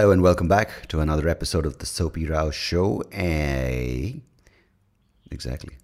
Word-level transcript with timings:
Hello 0.00 0.12
and 0.12 0.22
welcome 0.22 0.48
back 0.48 0.86
to 0.88 1.00
another 1.00 1.28
episode 1.28 1.66
of 1.66 1.76
the 1.76 1.84
Soapy 1.84 2.24
Rao 2.24 2.50
Show. 2.50 3.02
A 3.12 4.18
exactly. 5.30 5.76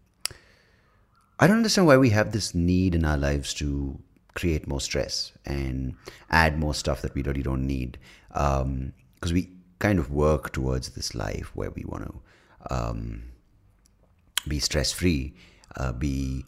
I 1.38 1.46
don't 1.46 1.58
understand 1.58 1.86
why 1.86 1.98
we 1.98 2.08
have 2.08 2.32
this 2.32 2.54
need 2.54 2.94
in 2.94 3.04
our 3.04 3.18
lives 3.18 3.52
to 3.60 4.00
create 4.32 4.66
more 4.66 4.80
stress 4.80 5.32
and 5.44 5.96
add 6.30 6.58
more 6.58 6.72
stuff 6.72 7.02
that 7.02 7.12
we 7.14 7.24
really 7.24 7.42
don't 7.42 7.66
need. 7.66 7.98
Because 8.28 8.62
um, 8.62 8.94
we 9.34 9.50
kind 9.80 9.98
of 9.98 10.10
work 10.10 10.50
towards 10.50 10.88
this 10.88 11.14
life 11.14 11.54
where 11.54 11.72
we 11.72 11.84
want 11.84 12.04
to 12.06 12.74
um, 12.74 13.22
be 14.48 14.58
stress 14.60 14.92
free, 14.92 15.34
uh, 15.76 15.92
be 15.92 16.46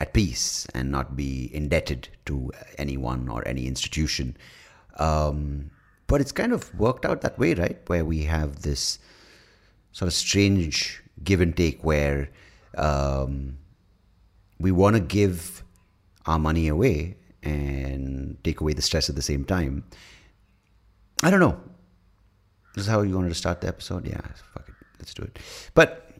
at 0.00 0.12
peace, 0.12 0.66
and 0.74 0.90
not 0.90 1.16
be 1.16 1.48
indebted 1.54 2.10
to 2.26 2.52
anyone 2.76 3.30
or 3.30 3.48
any 3.48 3.66
institution. 3.66 4.36
Um, 4.98 5.70
but 6.10 6.20
it's 6.20 6.32
kind 6.32 6.52
of 6.52 6.74
worked 6.74 7.06
out 7.06 7.20
that 7.20 7.38
way, 7.38 7.54
right? 7.54 7.78
Where 7.86 8.04
we 8.04 8.24
have 8.24 8.62
this 8.62 8.98
sort 9.92 10.08
of 10.08 10.12
strange 10.12 11.00
give 11.22 11.40
and 11.40 11.56
take 11.56 11.84
where 11.84 12.30
um, 12.76 13.58
we 14.58 14.72
want 14.72 14.96
to 14.96 15.00
give 15.00 15.62
our 16.26 16.40
money 16.40 16.66
away 16.66 17.16
and 17.44 18.36
take 18.42 18.60
away 18.60 18.72
the 18.72 18.82
stress 18.82 19.08
at 19.08 19.14
the 19.14 19.22
same 19.22 19.44
time. 19.44 19.84
I 21.22 21.30
don't 21.30 21.38
know. 21.38 21.60
This 22.74 22.86
is 22.86 22.90
how 22.90 23.02
you 23.02 23.14
wanted 23.14 23.28
to 23.28 23.34
start 23.36 23.60
the 23.60 23.68
episode? 23.68 24.04
Yeah, 24.04 24.20
fuck 24.52 24.68
it. 24.68 24.74
Let's 24.98 25.14
do 25.14 25.22
it. 25.22 25.38
But 25.74 26.10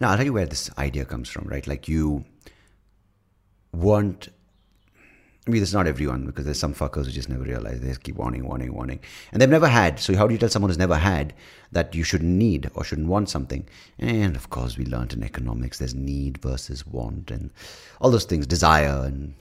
now 0.00 0.10
I'll 0.10 0.16
tell 0.16 0.26
you 0.26 0.32
where 0.32 0.46
this 0.46 0.70
idea 0.78 1.04
comes 1.04 1.28
from, 1.28 1.48
right? 1.48 1.66
Like 1.66 1.88
you 1.88 2.24
want 3.72 4.28
I 5.48 5.50
mean, 5.50 5.62
it's 5.62 5.72
not 5.72 5.86
everyone 5.86 6.26
because 6.26 6.44
there's 6.44 6.58
some 6.58 6.74
fuckers 6.74 7.06
who 7.06 7.10
just 7.10 7.30
never 7.30 7.42
realize. 7.42 7.80
They 7.80 7.88
just 7.88 8.02
keep 8.02 8.16
wanting, 8.16 8.46
wanting, 8.46 8.74
wanting. 8.74 9.00
And 9.32 9.40
they've 9.40 9.48
never 9.48 9.66
had. 9.66 9.98
So, 9.98 10.14
how 10.14 10.26
do 10.26 10.34
you 10.34 10.38
tell 10.38 10.50
someone 10.50 10.68
who's 10.68 10.76
never 10.76 10.98
had 10.98 11.32
that 11.72 11.94
you 11.94 12.04
shouldn't 12.04 12.30
need 12.30 12.70
or 12.74 12.84
shouldn't 12.84 13.08
want 13.08 13.30
something? 13.30 13.66
And 13.98 14.36
of 14.36 14.50
course, 14.50 14.76
we 14.76 14.84
learned 14.84 15.14
in 15.14 15.24
economics 15.24 15.78
there's 15.78 15.94
need 15.94 16.36
versus 16.36 16.86
want 16.86 17.30
and 17.30 17.50
all 17.98 18.10
those 18.10 18.26
things, 18.26 18.46
desire. 18.46 19.06
and 19.06 19.34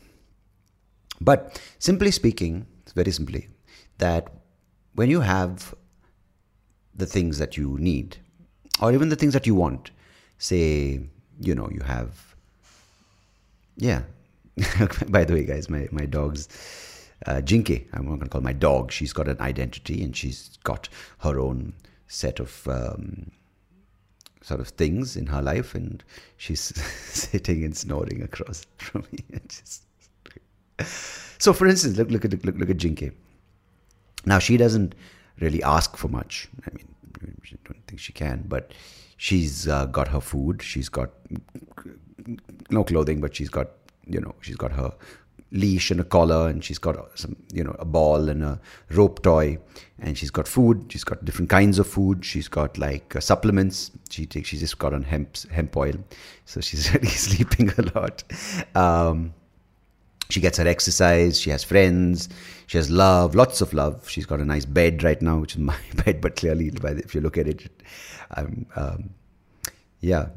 But 1.20 1.62
simply 1.78 2.12
speaking, 2.12 2.68
very 2.96 3.12
simply, 3.12 3.50
that 3.98 4.32
when 4.96 5.10
you 5.10 5.20
have 5.20 5.76
the 6.96 7.06
things 7.06 7.38
that 7.38 7.58
you 7.58 7.78
need 7.80 8.16
or 8.82 8.94
even 8.94 9.10
the 9.10 9.18
things 9.18 9.34
that 9.34 9.46
you 9.46 9.56
want, 9.56 9.92
say, 10.38 11.02
you 11.42 11.54
know, 11.54 11.70
you 11.70 11.82
have, 11.82 12.34
yeah, 13.76 14.04
By 15.10 15.24
the 15.24 15.34
way, 15.34 15.44
guys, 15.44 15.70
my, 15.70 15.88
my 15.92 16.06
dog's 16.06 16.48
uh, 17.26 17.42
Jinky, 17.42 17.88
I'm 17.94 18.06
not 18.06 18.16
going 18.16 18.22
to 18.22 18.30
call 18.30 18.42
my 18.42 18.54
dog. 18.54 18.92
She's 18.92 19.14
got 19.14 19.28
an 19.28 19.40
identity 19.40 20.04
and 20.04 20.16
she's 20.16 20.58
got 20.64 20.90
her 21.20 21.40
own 21.40 21.74
set 22.08 22.40
of 22.40 22.68
um, 22.68 23.32
sort 24.42 24.60
of 24.60 24.70
things 24.70 25.18
in 25.18 25.28
her 25.28 25.42
life, 25.42 25.76
and 25.76 26.04
she's 26.38 26.62
sitting 27.06 27.64
and 27.64 27.76
snoring 27.76 28.22
across 28.24 28.66
from 28.78 29.06
me. 29.12 29.20
Just... 29.48 29.84
so, 31.38 31.54
for 31.54 31.68
instance, 31.68 31.98
look 31.98 32.10
look 32.10 32.26
at 32.26 32.46
look 32.46 32.56
look 32.56 32.70
at 32.70 32.78
Jinky. 32.78 33.12
Now 34.26 34.40
she 34.40 34.58
doesn't 34.58 34.96
really 35.40 35.62
ask 35.64 35.98
for 35.98 36.08
much. 36.08 36.50
I 36.66 36.74
mean, 36.74 36.88
I 37.22 37.56
don't 37.66 37.88
think 37.88 38.00
she 38.00 38.14
can, 38.14 38.44
but 38.48 38.74
she's 39.18 39.68
uh, 39.68 39.86
got 39.86 40.08
her 40.10 40.22
food. 40.22 40.62
She's 40.62 40.90
got 40.90 41.12
no 42.70 42.84
clothing, 42.84 43.22
but 43.22 43.36
she's 43.36 43.50
got 43.50 43.70
you 44.10 44.20
know, 44.20 44.36
she's 44.42 44.56
got 44.56 44.72
her 44.72 44.94
leash 45.52 45.92
and 45.92 46.00
a 46.00 46.04
collar 46.04 46.50
and 46.50 46.64
she's 46.64 46.78
got 46.78 47.18
some 47.18 47.36
you 47.54 47.64
know 47.64 47.76
a 47.80 47.86
ball 47.86 48.28
and 48.28 48.44
a 48.44 48.60
rope 48.92 49.22
toy 49.24 49.58
and 50.00 50.18
she's 50.18 50.32
got 50.32 50.48
food. 50.48 50.86
She's 50.90 51.04
got 51.04 51.24
different 51.24 51.50
kinds 51.50 51.80
of 51.80 51.88
food. 51.88 52.24
She's 52.24 52.48
got 52.48 52.78
like 52.78 53.16
uh, 53.16 53.20
supplements. 53.20 53.92
She 54.10 54.26
takes 54.26 54.50
she's 54.50 54.60
just 54.60 54.78
got 54.78 54.94
on 54.94 55.04
hemp 55.04 55.38
hemp 55.50 55.76
oil. 55.76 55.96
So 56.46 56.62
she's 56.62 56.94
really 56.94 57.08
sleeping 57.08 57.72
a 57.78 57.82
lot. 57.98 58.24
Um, 58.76 59.34
she 60.30 60.42
gets 60.42 60.58
her 60.58 60.68
exercise. 60.68 61.40
She 61.40 61.50
has 61.52 61.64
friends. 61.64 62.30
She 62.68 62.78
has 62.78 62.92
love 62.92 63.34
lots 63.34 63.62
of 63.62 63.74
love. 63.74 64.08
She's 64.10 64.26
got 64.26 64.40
a 64.40 64.46
nice 64.46 64.66
bed 64.66 65.04
right 65.04 65.22
now 65.22 65.40
which 65.40 65.54
is 65.54 65.58
my 65.74 65.78
bed 66.06 66.22
but 66.22 66.36
clearly 66.36 66.68
if 66.68 67.16
you 67.16 67.22
look 67.22 67.38
at 67.38 67.48
it 67.48 67.70
um, 68.36 68.66
um, 68.76 69.10
yeah 70.02 70.28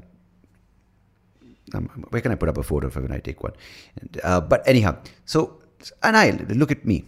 um, 1.75 2.07
where 2.11 2.23
can 2.23 2.33
I 2.33 2.35
put 2.35 2.49
up 2.49 2.59
a 2.59 2.63
photo 2.63 2.89
of 2.89 2.97
when 2.97 3.13
I 3.13 3.19
take 3.19 3.43
one? 3.43 3.53
And, 4.01 4.21
uh, 4.23 4.41
but 4.41 4.67
anyhow, 4.67 4.97
so 5.25 5.61
and 6.03 6.17
I 6.17 6.31
look 6.31 6.71
at 6.71 6.85
me, 6.85 7.05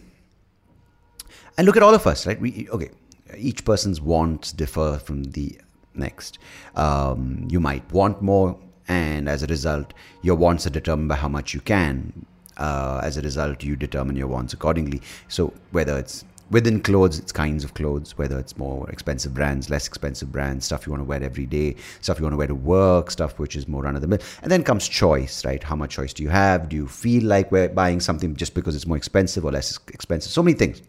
and 1.57 1.65
look 1.65 1.77
at 1.77 1.83
all 1.83 1.93
of 1.93 2.05
us, 2.07 2.25
right? 2.25 2.39
We 2.39 2.67
okay. 2.69 2.89
Each 3.35 3.65
person's 3.65 3.99
wants 3.99 4.51
differ 4.51 4.99
from 5.03 5.23
the 5.23 5.59
next. 5.95 6.37
Um, 6.75 7.47
you 7.49 7.59
might 7.59 7.91
want 7.91 8.21
more, 8.21 8.59
and 8.87 9.27
as 9.27 9.41
a 9.43 9.47
result, 9.47 9.93
your 10.21 10.35
wants 10.35 10.67
are 10.67 10.69
determined 10.69 11.09
by 11.09 11.15
how 11.15 11.29
much 11.29 11.53
you 11.53 11.61
can. 11.61 12.25
Uh, 12.57 13.01
as 13.03 13.17
a 13.17 13.21
result, 13.21 13.63
you 13.63 13.75
determine 13.75 14.15
your 14.15 14.27
wants 14.27 14.53
accordingly. 14.53 15.01
So 15.27 15.53
whether 15.71 15.97
it's 15.97 16.25
within 16.51 16.81
clothes, 16.81 17.19
it's 17.19 17.31
kinds 17.31 17.63
of 17.63 17.73
clothes, 17.73 18.17
whether 18.17 18.37
it's 18.37 18.57
more 18.57 18.89
expensive 18.89 19.33
brands, 19.33 19.69
less 19.69 19.87
expensive 19.87 20.31
brands, 20.31 20.65
stuff 20.65 20.85
you 20.85 20.91
want 20.91 21.01
to 21.01 21.05
wear 21.05 21.23
every 21.23 21.45
day, 21.45 21.75
stuff 22.01 22.19
you 22.19 22.23
want 22.23 22.33
to 22.33 22.37
wear 22.37 22.47
to 22.47 22.55
work, 22.55 23.11
stuff 23.11 23.39
which 23.39 23.55
is 23.55 23.67
more 23.67 23.85
of 23.85 24.01
the 24.01 24.07
mill. 24.07 24.19
And 24.41 24.51
then 24.51 24.63
comes 24.63 24.87
choice, 24.87 25.45
right? 25.45 25.63
How 25.63 25.75
much 25.75 25.91
choice 25.91 26.13
do 26.13 26.23
you 26.23 26.29
have? 26.29 26.69
Do 26.69 26.75
you 26.75 26.87
feel 26.87 27.23
like 27.23 27.51
we're 27.51 27.69
buying 27.69 27.99
something 27.99 28.35
just 28.35 28.53
because 28.53 28.75
it's 28.75 28.87
more 28.87 28.97
expensive 28.97 29.45
or 29.45 29.51
less 29.51 29.79
expensive? 29.87 30.31
So 30.31 30.43
many 30.43 30.55
things. 30.55 30.81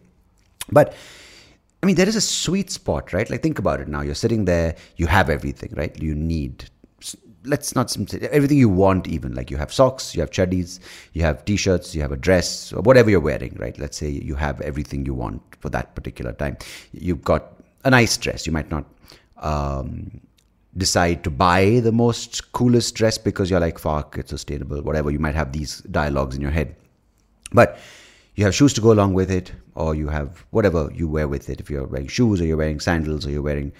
But 0.70 0.94
I 1.82 1.86
mean, 1.86 1.96
there 1.96 2.08
is 2.08 2.16
a 2.16 2.20
sweet 2.20 2.70
spot, 2.70 3.12
right? 3.12 3.28
Like, 3.28 3.42
think 3.42 3.58
about 3.58 3.80
it 3.80 3.88
now. 3.88 4.00
You're 4.00 4.14
sitting 4.14 4.46
there, 4.46 4.74
you 4.96 5.06
have 5.06 5.28
everything, 5.28 5.74
right? 5.76 5.94
You 6.02 6.14
need 6.14 6.70
let's 7.44 7.74
not 7.74 7.90
say 7.90 8.18
everything 8.30 8.58
you 8.58 8.68
want 8.68 9.06
even 9.06 9.34
like 9.34 9.50
you 9.50 9.56
have 9.56 9.72
socks 9.72 10.14
you 10.14 10.20
have 10.20 10.30
chuddies 10.30 10.80
you 11.12 11.22
have 11.22 11.44
t-shirts 11.44 11.94
you 11.94 12.00
have 12.00 12.12
a 12.12 12.16
dress 12.16 12.72
or 12.72 12.80
whatever 12.82 13.10
you're 13.10 13.20
wearing 13.20 13.54
right? 13.58 13.78
Let's 13.78 13.96
say 13.96 14.08
you 14.08 14.34
have 14.34 14.60
everything 14.60 15.06
you 15.06 15.14
want 15.14 15.42
for 15.60 15.68
that 15.70 15.94
particular 15.94 16.32
time. 16.32 16.56
You've 16.92 17.22
got 17.22 17.52
a 17.84 17.90
nice 17.90 18.16
dress. 18.16 18.46
You 18.46 18.52
might 18.52 18.70
not 18.70 18.84
um, 19.38 20.20
decide 20.76 21.24
to 21.24 21.30
buy 21.30 21.80
the 21.80 21.92
most 21.92 22.52
coolest 22.52 22.94
dress 22.94 23.18
because 23.18 23.50
you're 23.50 23.60
like 23.60 23.78
fuck 23.78 24.16
it's 24.18 24.30
sustainable 24.30 24.82
whatever. 24.82 25.10
You 25.10 25.18
might 25.18 25.34
have 25.34 25.52
these 25.52 25.80
dialogues 25.82 26.36
in 26.36 26.42
your 26.42 26.50
head. 26.50 26.76
But 27.52 27.78
you 28.36 28.44
have 28.44 28.54
shoes 28.54 28.72
to 28.74 28.80
go 28.80 28.92
along 28.92 29.14
with 29.14 29.30
it 29.30 29.52
or 29.74 29.94
you 29.94 30.08
have 30.08 30.44
whatever 30.50 30.90
you 30.92 31.08
wear 31.08 31.28
with 31.28 31.48
it. 31.48 31.60
If 31.60 31.70
you're 31.70 31.86
wearing 31.86 32.08
shoes 32.08 32.40
or 32.40 32.44
you're 32.44 32.56
wearing 32.56 32.80
sandals 32.80 33.26
or 33.26 33.30
you're 33.30 33.42
wearing 33.42 33.72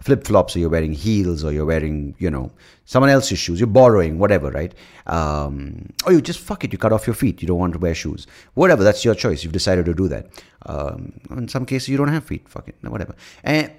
flip 0.00 0.26
flops 0.26 0.56
or 0.56 0.58
you're 0.58 0.70
wearing 0.70 0.92
heels 0.92 1.44
or 1.44 1.52
you're 1.52 1.66
wearing, 1.66 2.14
you 2.18 2.30
know, 2.30 2.50
someone 2.84 3.10
else's 3.10 3.38
shoes, 3.38 3.60
you're 3.60 3.66
borrowing, 3.66 4.18
whatever, 4.18 4.50
right? 4.50 4.74
Um, 5.06 5.90
or 6.06 6.12
you 6.12 6.20
just 6.20 6.40
fuck 6.40 6.64
it, 6.64 6.72
you 6.72 6.78
cut 6.78 6.92
off 6.92 7.06
your 7.06 7.14
feet, 7.14 7.42
you 7.42 7.48
don't 7.48 7.58
want 7.58 7.74
to 7.74 7.78
wear 7.78 7.94
shoes. 7.94 8.26
Whatever, 8.54 8.82
that's 8.82 9.04
your 9.04 9.14
choice. 9.14 9.44
You've 9.44 9.52
decided 9.52 9.84
to 9.86 9.94
do 9.94 10.08
that. 10.08 10.26
Um, 10.66 11.20
in 11.30 11.48
some 11.48 11.66
cases, 11.66 11.88
you 11.88 11.96
don't 11.96 12.08
have 12.08 12.24
feet, 12.24 12.48
fuck 12.48 12.68
it, 12.68 12.76
whatever. 12.82 13.14
And 13.44 13.70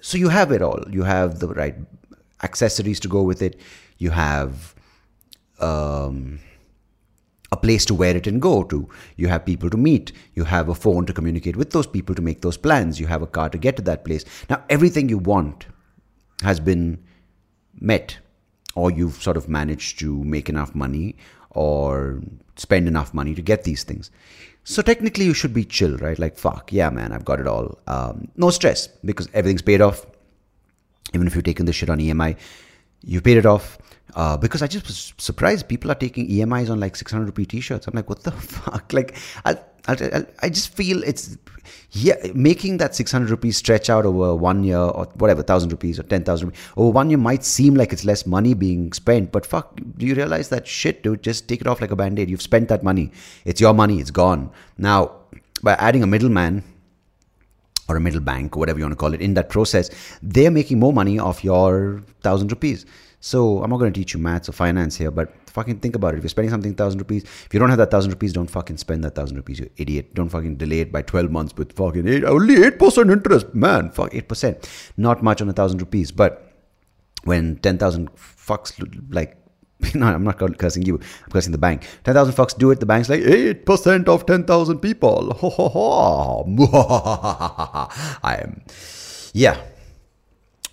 so 0.00 0.18
you 0.18 0.28
have 0.28 0.50
it 0.52 0.62
all. 0.62 0.82
You 0.90 1.04
have 1.04 1.38
the 1.38 1.48
right 1.48 1.76
accessories 2.42 2.98
to 3.00 3.08
go 3.08 3.22
with 3.22 3.42
it. 3.42 3.60
You 3.98 4.10
have. 4.10 4.74
Um, 5.60 6.40
place 7.62 7.84
to 7.86 7.94
wear 7.94 8.16
it 8.16 8.26
and 8.26 8.42
go 8.42 8.64
to. 8.64 8.88
You 9.16 9.28
have 9.28 9.46
people 9.46 9.70
to 9.70 9.76
meet. 9.76 10.12
You 10.34 10.44
have 10.44 10.68
a 10.68 10.74
phone 10.74 11.06
to 11.06 11.12
communicate 11.12 11.56
with 11.56 11.70
those 11.70 11.86
people 11.86 12.14
to 12.14 12.22
make 12.22 12.42
those 12.42 12.56
plans. 12.56 13.00
You 13.00 13.06
have 13.06 13.22
a 13.22 13.26
car 13.26 13.48
to 13.48 13.58
get 13.58 13.76
to 13.76 13.82
that 13.82 14.04
place. 14.04 14.24
Now, 14.50 14.62
everything 14.68 15.08
you 15.08 15.18
want 15.18 15.66
has 16.42 16.60
been 16.60 17.02
met, 17.80 18.18
or 18.74 18.90
you've 18.90 19.22
sort 19.22 19.36
of 19.36 19.48
managed 19.48 19.98
to 20.00 20.22
make 20.24 20.48
enough 20.48 20.74
money 20.74 21.16
or 21.50 22.20
spend 22.56 22.88
enough 22.88 23.14
money 23.14 23.34
to 23.34 23.42
get 23.42 23.64
these 23.64 23.84
things. 23.84 24.10
So 24.64 24.82
technically, 24.82 25.24
you 25.24 25.34
should 25.34 25.52
be 25.52 25.64
chill, 25.64 25.96
right? 25.98 26.18
Like, 26.18 26.36
fuck, 26.36 26.72
yeah, 26.72 26.90
man, 26.90 27.12
I've 27.12 27.24
got 27.24 27.40
it 27.40 27.46
all. 27.46 27.78
Um, 27.86 28.28
no 28.36 28.50
stress 28.50 28.86
because 29.04 29.28
everything's 29.34 29.62
paid 29.62 29.80
off. 29.80 30.06
Even 31.14 31.26
if 31.26 31.34
you've 31.34 31.44
taken 31.44 31.66
this 31.66 31.76
shit 31.76 31.90
on 31.90 31.98
EMI, 31.98 32.36
you've 33.02 33.24
paid 33.24 33.36
it 33.36 33.46
off. 33.46 33.78
Uh, 34.14 34.36
because 34.36 34.62
I 34.62 34.66
just 34.66 34.86
was 34.86 35.14
surprised 35.18 35.68
people 35.68 35.90
are 35.90 35.94
taking 35.94 36.28
EMIs 36.28 36.68
on 36.68 36.78
like 36.80 36.96
600 36.96 37.24
rupee 37.24 37.46
t-shirts. 37.46 37.86
I'm 37.86 37.94
like, 37.94 38.08
what 38.08 38.22
the 38.22 38.32
fuck? 38.54 38.92
Like, 38.92 39.16
I, 39.44 39.56
I, 39.88 40.26
I 40.40 40.48
just 40.48 40.74
feel 40.74 41.02
it's 41.02 41.38
yeah, 41.92 42.16
making 42.34 42.78
that 42.78 42.94
600 42.94 43.30
rupees 43.30 43.56
stretch 43.56 43.90
out 43.90 44.06
over 44.06 44.34
one 44.34 44.64
year 44.64 44.78
or 44.78 45.06
whatever, 45.14 45.42
thousand 45.42 45.70
rupees 45.70 45.98
or 45.98 46.02
10,000 46.04 46.48
rupees 46.48 46.60
over 46.76 46.90
one 46.90 47.10
year 47.10 47.18
might 47.18 47.44
seem 47.44 47.74
like 47.74 47.92
it's 47.92 48.04
less 48.04 48.26
money 48.26 48.54
being 48.54 48.92
spent, 48.92 49.32
but 49.32 49.44
fuck, 49.44 49.78
do 49.96 50.06
you 50.06 50.14
realize 50.14 50.48
that 50.48 50.66
shit, 50.66 51.02
dude? 51.02 51.22
Just 51.22 51.48
take 51.48 51.60
it 51.60 51.66
off 51.66 51.80
like 51.80 51.90
a 51.90 51.96
band-aid. 51.96 52.30
You've 52.30 52.42
spent 52.42 52.68
that 52.68 52.82
money. 52.82 53.12
It's 53.44 53.60
your 53.60 53.74
money. 53.74 54.00
It's 54.00 54.10
gone. 54.10 54.50
Now, 54.78 55.12
by 55.62 55.74
adding 55.74 56.02
a 56.02 56.06
middleman 56.06 56.64
or 57.88 57.96
a 57.96 58.00
middle 58.00 58.20
bank, 58.20 58.56
or 58.56 58.60
whatever 58.60 58.78
you 58.78 58.84
want 58.84 58.92
to 58.92 58.96
call 58.96 59.12
it, 59.12 59.20
in 59.20 59.34
that 59.34 59.50
process, 59.50 59.90
they're 60.22 60.50
making 60.50 60.78
more 60.78 60.92
money 60.92 61.18
off 61.18 61.44
your 61.44 62.02
thousand 62.22 62.50
rupees. 62.50 62.86
So 63.24 63.62
I'm 63.62 63.70
not 63.70 63.78
going 63.78 63.92
to 63.92 63.98
teach 63.98 64.14
you 64.14 64.20
maths 64.20 64.48
or 64.48 64.52
finance 64.52 64.96
here, 64.96 65.12
but 65.12 65.32
fucking 65.48 65.78
think 65.78 65.94
about 65.94 66.14
it. 66.14 66.18
If 66.18 66.24
you're 66.24 66.28
spending 66.28 66.50
something 66.50 66.74
thousand 66.74 66.98
rupees, 66.98 67.22
if 67.22 67.54
you 67.54 67.60
don't 67.60 67.68
have 67.68 67.78
that 67.78 67.92
thousand 67.92 68.10
rupees, 68.10 68.32
don't 68.32 68.50
fucking 68.50 68.78
spend 68.78 69.04
that 69.04 69.14
thousand 69.14 69.36
rupees, 69.36 69.60
you 69.60 69.70
idiot. 69.76 70.12
Don't 70.12 70.28
fucking 70.28 70.56
delay 70.56 70.80
it 70.80 70.90
by 70.90 71.02
12 71.02 71.30
months 71.30 71.56
with 71.56 71.72
fucking 71.76 72.08
eight, 72.08 72.24
only 72.24 72.56
8% 72.56 73.12
interest. 73.12 73.54
Man, 73.54 73.90
fuck 73.90 74.10
8%. 74.10 74.92
Not 74.96 75.22
much 75.22 75.40
on 75.40 75.48
a 75.48 75.52
thousand 75.52 75.80
rupees. 75.80 76.10
But 76.10 76.52
when 77.22 77.58
10,000 77.58 78.12
fucks 78.16 78.74
like 79.14 79.38
no, 79.94 80.06
I'm 80.06 80.24
not 80.24 80.38
cursing 80.58 80.82
you. 80.82 80.96
I'm 80.96 81.30
cursing 81.30 81.52
the 81.52 81.58
bank. 81.58 81.86
10,000 82.04 82.34
fucks 82.34 82.58
do 82.58 82.72
it. 82.72 82.80
The 82.80 82.86
bank's 82.86 83.08
like, 83.08 83.20
8% 83.20 84.08
of 84.08 84.26
10,000 84.26 84.78
people. 84.80 85.32
Ho, 85.34 85.50
ho, 85.50 85.68
ho. 85.68 86.44
I 88.22 88.40
am. 88.42 88.62
Yeah. 89.32 89.60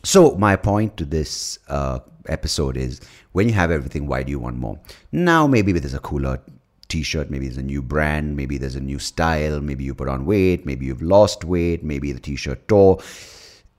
So, 0.04 0.36
my 0.36 0.56
point 0.56 0.96
to 0.98 1.06
this 1.06 1.60
uh, 1.68 2.00
episode 2.28 2.78
is 2.78 3.01
when 3.34 3.50
you 3.50 3.54
have 3.54 3.69
everything, 3.69 4.07
why 4.07 4.24
do 4.24 4.31
you 4.31 4.40
want 4.40 4.56
more? 4.56 4.80
Now, 5.12 5.46
maybe 5.46 5.74
there's 5.74 5.94
a 5.94 6.00
cooler 6.00 6.40
t 6.88 7.04
shirt, 7.04 7.30
maybe 7.30 7.48
there's 7.48 7.57
a 7.57 7.63
new 7.63 7.81
brand, 7.81 8.38
maybe 8.38 8.57
there's 8.57 8.75
a 8.75 8.81
new 8.81 8.98
style, 8.98 9.60
maybe 9.60 9.84
you 9.84 9.94
put 9.94 10.07
on 10.07 10.25
weight, 10.25 10.66
maybe 10.66 10.86
you've 10.86 11.01
lost 11.01 11.44
weight, 11.44 11.84
maybe 11.84 12.13
the 12.13 12.19
t 12.19 12.38
shirt 12.38 12.66
tore. 12.69 13.00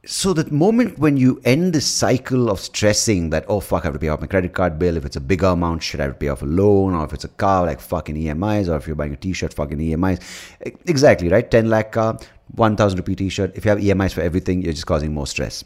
So, 0.04 0.34
the 0.34 0.50
moment 0.52 0.98
when 0.98 1.16
you 1.16 1.40
end 1.44 1.72
this 1.72 1.86
cycle 1.86 2.50
of 2.50 2.60
stressing 2.60 3.30
that, 3.30 3.46
oh 3.48 3.60
fuck, 3.60 3.84
I 3.84 3.88
have 3.88 3.94
to 3.94 3.98
pay 3.98 4.08
off 4.08 4.20
my 4.20 4.26
credit 4.26 4.52
card 4.52 4.78
bill, 4.78 4.98
if 4.98 5.06
it's 5.06 5.16
a 5.16 5.20
bigger 5.20 5.46
amount, 5.46 5.82
should 5.82 6.00
I 6.00 6.04
have 6.04 6.12
to 6.12 6.18
pay 6.18 6.28
off 6.28 6.42
a 6.42 6.46
loan, 6.46 6.94
or 6.94 7.04
if 7.06 7.14
it's 7.14 7.24
a 7.24 7.28
car, 7.28 7.64
like 7.64 7.80
fucking 7.80 8.16
EMIs, 8.16 8.68
or 8.68 8.76
if 8.76 8.86
you're 8.86 8.96
buying 8.96 9.14
a 9.14 9.16
t 9.16 9.32
shirt, 9.32 9.54
fucking 9.54 9.78
EMIs. 9.78 10.20
Exactly, 10.86 11.30
right? 11.30 11.50
10 11.50 11.70
lakh 11.70 11.92
car, 11.92 12.18
1000 12.56 12.98
rupee 12.98 13.16
t 13.16 13.30
shirt. 13.30 13.52
If 13.54 13.64
you 13.64 13.70
have 13.70 13.78
EMIs 13.78 14.12
for 14.12 14.20
everything, 14.20 14.60
you're 14.60 14.74
just 14.74 14.86
causing 14.86 15.14
more 15.14 15.26
stress. 15.26 15.64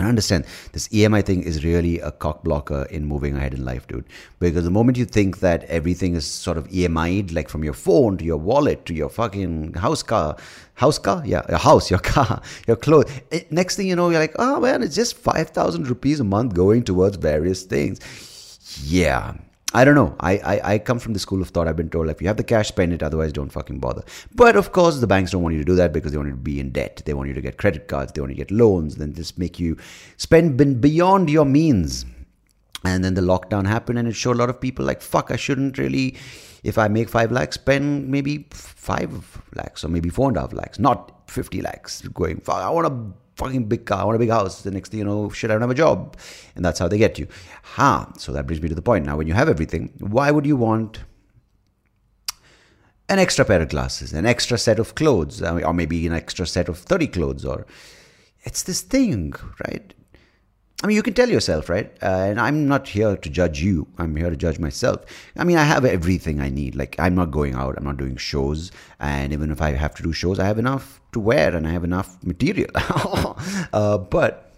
I 0.00 0.04
understand 0.04 0.44
this 0.72 0.86
EMI 0.88 1.24
thing 1.24 1.42
is 1.42 1.64
really 1.64 1.98
a 1.98 2.12
cock 2.12 2.44
blocker 2.44 2.84
in 2.84 3.04
moving 3.04 3.36
ahead 3.36 3.52
in 3.52 3.64
life, 3.64 3.88
dude. 3.88 4.04
Because 4.38 4.62
the 4.62 4.70
moment 4.70 4.96
you 4.96 5.04
think 5.04 5.40
that 5.40 5.64
everything 5.64 6.14
is 6.14 6.24
sort 6.24 6.56
of 6.56 6.68
EMI'd, 6.68 7.32
like 7.32 7.48
from 7.48 7.64
your 7.64 7.72
phone 7.72 8.16
to 8.18 8.24
your 8.24 8.36
wallet 8.36 8.86
to 8.86 8.94
your 8.94 9.08
fucking 9.08 9.74
house 9.74 10.04
car, 10.04 10.36
house 10.74 10.98
car, 11.00 11.22
yeah, 11.26 11.42
your 11.48 11.58
house, 11.58 11.90
your 11.90 11.98
car, 12.14 12.40
your 12.68 12.76
clothes. 12.76 13.10
It, 13.32 13.50
next 13.50 13.74
thing 13.74 13.88
you 13.88 13.96
know, 13.96 14.10
you're 14.10 14.20
like, 14.20 14.36
oh 14.38 14.60
man, 14.60 14.84
it's 14.84 14.94
just 14.94 15.16
five 15.16 15.50
thousand 15.50 15.88
rupees 15.88 16.20
a 16.20 16.24
month 16.24 16.54
going 16.54 16.84
towards 16.84 17.16
various 17.16 17.64
things. 17.64 17.98
Yeah, 18.84 19.34
I 19.74 19.84
don't 19.84 19.94
know. 19.94 20.16
I, 20.18 20.38
I, 20.38 20.72
I 20.74 20.78
come 20.78 20.98
from 20.98 21.12
the 21.12 21.18
school 21.18 21.42
of 21.42 21.50
thought. 21.50 21.68
I've 21.68 21.76
been 21.76 21.90
told 21.90 22.06
like, 22.06 22.16
if 22.16 22.22
you 22.22 22.28
have 22.28 22.38
the 22.38 22.44
cash, 22.44 22.68
spend 22.68 22.94
it. 22.94 23.02
Otherwise, 23.02 23.34
don't 23.34 23.50
fucking 23.50 23.80
bother. 23.80 24.02
But 24.34 24.56
of 24.56 24.72
course, 24.72 24.98
the 24.98 25.06
banks 25.06 25.32
don't 25.32 25.42
want 25.42 25.56
you 25.56 25.60
to 25.60 25.64
do 25.64 25.74
that 25.74 25.92
because 25.92 26.10
they 26.10 26.16
want 26.16 26.28
you 26.28 26.34
to 26.34 26.40
be 26.40 26.58
in 26.58 26.70
debt. 26.70 27.02
They 27.04 27.12
want 27.12 27.28
you 27.28 27.34
to 27.34 27.42
get 27.42 27.58
credit 27.58 27.86
cards. 27.86 28.12
They 28.12 28.22
want 28.22 28.30
you 28.30 28.36
to 28.36 28.44
get 28.44 28.50
loans. 28.50 28.96
Then 28.96 29.12
just 29.12 29.38
make 29.38 29.60
you 29.60 29.76
spend 30.16 30.56
beyond 30.80 31.28
your 31.28 31.44
means. 31.44 32.06
And 32.84 33.04
then 33.04 33.14
the 33.14 33.20
lockdown 33.20 33.66
happened, 33.66 33.98
and 33.98 34.08
it 34.08 34.14
showed 34.14 34.36
a 34.36 34.38
lot 34.38 34.48
of 34.48 34.60
people 34.60 34.84
like, 34.84 35.02
fuck, 35.02 35.30
I 35.30 35.36
shouldn't 35.36 35.76
really. 35.78 36.16
If 36.62 36.78
I 36.78 36.88
make 36.88 37.08
five 37.08 37.30
lakhs, 37.30 37.56
spend 37.56 38.08
maybe 38.08 38.46
five 38.50 39.42
lakhs 39.54 39.84
or 39.84 39.88
maybe 39.88 40.08
four 40.08 40.28
and 40.28 40.36
a 40.36 40.40
half 40.40 40.52
lakhs, 40.52 40.78
not 40.78 41.28
fifty 41.28 41.60
lakhs. 41.60 42.02
Going, 42.02 42.40
fuck, 42.40 42.56
I 42.56 42.70
want 42.70 42.86
to 42.86 43.18
fucking 43.38 43.64
big 43.64 43.86
car, 43.86 44.02
I 44.02 44.04
want 44.04 44.16
a 44.16 44.18
big 44.18 44.30
house. 44.30 44.62
The 44.62 44.70
next 44.70 44.90
thing 44.90 44.98
you 44.98 45.04
know, 45.04 45.30
shit, 45.30 45.50
I 45.50 45.54
don't 45.54 45.62
have 45.62 45.70
a 45.70 45.74
job. 45.74 46.16
And 46.54 46.64
that's 46.64 46.78
how 46.78 46.88
they 46.88 46.98
get 46.98 47.18
you. 47.18 47.28
Ha! 47.62 48.12
So 48.18 48.32
that 48.32 48.46
brings 48.46 48.60
me 48.60 48.68
to 48.68 48.74
the 48.74 48.82
point. 48.82 49.06
Now, 49.06 49.16
when 49.16 49.28
you 49.28 49.34
have 49.34 49.48
everything, 49.48 49.92
why 50.00 50.30
would 50.30 50.44
you 50.44 50.56
want 50.56 51.00
an 53.08 53.18
extra 53.18 53.44
pair 53.44 53.62
of 53.62 53.70
glasses, 53.70 54.12
an 54.12 54.26
extra 54.26 54.58
set 54.58 54.78
of 54.78 54.94
clothes, 54.94 55.40
or 55.40 55.72
maybe 55.72 56.06
an 56.06 56.12
extra 56.12 56.46
set 56.46 56.68
of 56.68 56.78
30 56.78 57.06
clothes? 57.06 57.44
Or 57.44 57.64
it's 58.42 58.64
this 58.64 58.82
thing, 58.82 59.32
right? 59.66 59.94
I 60.82 60.86
mean, 60.86 60.94
you 60.94 61.02
can 61.02 61.14
tell 61.14 61.28
yourself, 61.28 61.68
right? 61.68 61.90
Uh, 62.00 62.06
and 62.06 62.40
I'm 62.40 62.68
not 62.68 62.86
here 62.86 63.16
to 63.16 63.28
judge 63.28 63.60
you. 63.60 63.88
I'm 63.98 64.14
here 64.14 64.30
to 64.30 64.36
judge 64.36 64.60
myself. 64.60 65.04
I 65.36 65.42
mean, 65.42 65.58
I 65.58 65.64
have 65.64 65.84
everything 65.84 66.40
I 66.40 66.50
need. 66.50 66.76
Like, 66.76 66.94
I'm 67.00 67.16
not 67.16 67.32
going 67.32 67.54
out. 67.54 67.76
I'm 67.76 67.84
not 67.84 67.96
doing 67.96 68.16
shows. 68.16 68.70
And 69.00 69.32
even 69.32 69.50
if 69.50 69.60
I 69.60 69.72
have 69.72 69.94
to 69.96 70.04
do 70.04 70.12
shows, 70.12 70.38
I 70.38 70.44
have 70.46 70.58
enough 70.58 71.00
to 71.12 71.20
wear 71.20 71.56
and 71.56 71.66
I 71.66 71.72
have 71.72 71.82
enough 71.82 72.22
material. 72.22 72.70
uh, 73.72 73.98
but 73.98 74.52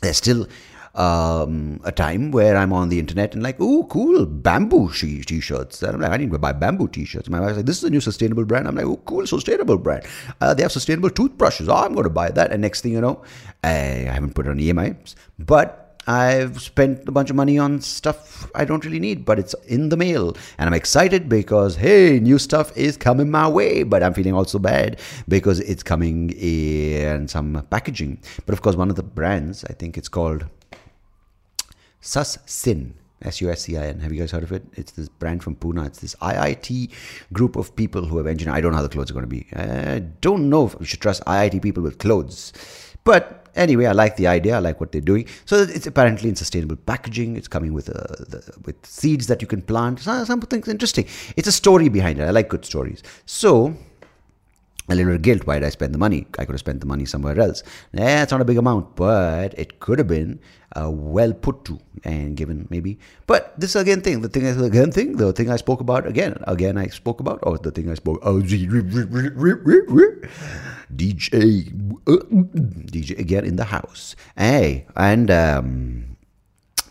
there's 0.00 0.16
still 0.16 0.48
um, 0.94 1.80
a 1.84 1.92
time 1.92 2.30
where 2.32 2.56
I'm 2.56 2.72
on 2.72 2.88
the 2.88 2.98
internet 2.98 3.34
and 3.34 3.42
like, 3.42 3.56
oh, 3.60 3.84
cool, 3.84 4.26
bamboo 4.26 4.90
t-shirts. 4.92 5.82
And 5.82 5.94
I'm 5.94 6.00
like, 6.00 6.10
I 6.10 6.16
need 6.18 6.30
to 6.30 6.38
buy 6.38 6.52
bamboo 6.52 6.88
t-shirts. 6.88 7.28
My 7.28 7.40
wife's 7.40 7.56
like, 7.56 7.66
this 7.66 7.78
is 7.78 7.84
a 7.84 7.90
new 7.90 8.00
sustainable 8.00 8.44
brand. 8.44 8.68
I'm 8.68 8.76
like, 8.76 8.84
oh, 8.84 9.00
cool, 9.04 9.26
sustainable 9.26 9.78
brand. 9.78 10.04
Uh, 10.40 10.52
they 10.54 10.62
have 10.62 10.72
sustainable 10.72 11.10
toothbrushes. 11.10 11.68
Oh, 11.68 11.76
I'm 11.76 11.94
going 11.94 12.04
to 12.04 12.10
buy 12.10 12.30
that. 12.30 12.52
And 12.52 12.60
next 12.62 12.82
thing 12.82 12.92
you 12.92 13.00
know, 13.00 13.22
I 13.64 13.68
haven't 13.68 14.34
put 14.34 14.46
it 14.46 14.50
on 14.50 14.58
EMI, 14.58 15.14
but 15.38 15.78
I've 16.06 16.60
spent 16.60 17.08
a 17.08 17.12
bunch 17.12 17.30
of 17.30 17.36
money 17.36 17.58
on 17.58 17.80
stuff 17.80 18.50
I 18.56 18.64
don't 18.64 18.84
really 18.84 18.98
need, 18.98 19.24
but 19.24 19.38
it's 19.38 19.54
in 19.68 19.88
the 19.88 19.96
mail. 19.96 20.36
And 20.58 20.66
I'm 20.66 20.74
excited 20.74 21.28
because, 21.28 21.76
hey, 21.76 22.18
new 22.18 22.38
stuff 22.38 22.76
is 22.76 22.96
coming 22.96 23.30
my 23.30 23.48
way. 23.48 23.84
But 23.84 24.02
I'm 24.02 24.12
feeling 24.12 24.34
also 24.34 24.58
bad 24.58 25.00
because 25.28 25.60
it's 25.60 25.82
coming 25.82 26.30
in 26.30 27.28
some 27.28 27.64
packaging. 27.70 28.20
But 28.46 28.52
of 28.52 28.62
course, 28.62 28.74
one 28.74 28.90
of 28.90 28.96
the 28.96 29.02
brands, 29.04 29.64
I 29.64 29.74
think 29.74 29.96
it's 29.96 30.08
called 30.08 30.44
Suscin. 32.02 32.94
S-U-S-C-I-N. 33.24 34.00
Have 34.00 34.12
you 34.12 34.18
guys 34.18 34.32
heard 34.32 34.42
of 34.42 34.50
it? 34.50 34.64
It's 34.74 34.92
this 34.92 35.08
brand 35.08 35.42
from 35.42 35.54
Pune. 35.54 35.86
It's 35.86 36.00
this 36.00 36.16
IIT 36.16 36.90
group 37.32 37.54
of 37.54 37.74
people 37.76 38.04
who 38.04 38.16
have 38.18 38.26
engineered. 38.26 38.56
I 38.56 38.60
don't 38.60 38.72
know 38.72 38.78
how 38.78 38.82
the 38.82 38.88
clothes 38.88 39.10
are 39.10 39.14
going 39.14 39.24
to 39.24 39.28
be. 39.28 39.46
I 39.54 40.00
don't 40.20 40.50
know 40.50 40.66
if 40.66 40.78
we 40.78 40.86
should 40.86 41.00
trust 41.00 41.24
IIT 41.24 41.62
people 41.62 41.84
with 41.84 41.98
clothes. 41.98 42.52
But 43.04 43.46
anyway, 43.54 43.86
I 43.86 43.92
like 43.92 44.16
the 44.16 44.26
idea. 44.26 44.56
I 44.56 44.58
like 44.58 44.80
what 44.80 44.92
they're 44.92 45.00
doing. 45.00 45.26
So 45.44 45.62
it's 45.62 45.86
apparently 45.86 46.28
in 46.28 46.36
sustainable 46.36 46.76
packaging. 46.76 47.36
It's 47.36 47.48
coming 47.48 47.72
with 47.72 47.88
uh, 47.88 47.92
the, 48.28 48.52
with 48.64 48.84
seeds 48.84 49.28
that 49.28 49.40
you 49.40 49.46
can 49.46 49.62
plant. 49.62 50.00
Some 50.00 50.40
things 50.40 50.68
interesting. 50.68 51.06
It's 51.36 51.48
a 51.48 51.52
story 51.52 51.88
behind 51.88 52.18
it. 52.18 52.24
I 52.24 52.30
like 52.30 52.48
good 52.48 52.64
stories. 52.64 53.02
So 53.26 53.76
a 54.88 54.94
little 54.94 55.18
guilt. 55.18 55.46
Why 55.46 55.58
did 55.58 55.66
I 55.66 55.70
spend 55.70 55.94
the 55.94 55.98
money? 55.98 56.26
I 56.38 56.44
could 56.44 56.52
have 56.52 56.60
spent 56.60 56.80
the 56.80 56.86
money 56.86 57.04
somewhere 57.04 57.38
else. 57.38 57.62
Eh, 57.94 58.22
it's 58.22 58.32
not 58.32 58.40
a 58.40 58.44
big 58.44 58.58
amount, 58.58 58.96
but 58.96 59.54
it 59.58 59.80
could 59.80 59.98
have 59.98 60.08
been 60.08 60.40
uh, 60.76 60.90
well 60.90 61.32
put 61.32 61.64
to 61.66 61.78
and 62.04 62.36
given 62.36 62.66
maybe. 62.70 62.98
But 63.26 63.58
this 63.58 63.76
again 63.76 64.00
thing, 64.00 64.20
the 64.22 64.28
thing 64.28 64.44
is 64.44 64.60
again 64.60 64.90
thing, 64.92 65.16
the 65.16 65.32
thing 65.32 65.50
I 65.50 65.56
spoke 65.56 65.80
about 65.80 66.06
again, 66.06 66.36
again 66.46 66.76
I 66.76 66.86
spoke 66.88 67.20
about, 67.20 67.40
or 67.42 67.58
the 67.58 67.70
thing 67.70 67.90
I 67.90 67.94
spoke. 67.94 68.20
Oh, 68.22 68.40
DJ, 68.40 68.66
DJ 72.90 73.18
again 73.18 73.44
in 73.44 73.56
the 73.56 73.64
house. 73.64 74.16
Hey, 74.36 74.86
and. 74.96 75.30
um 75.30 76.11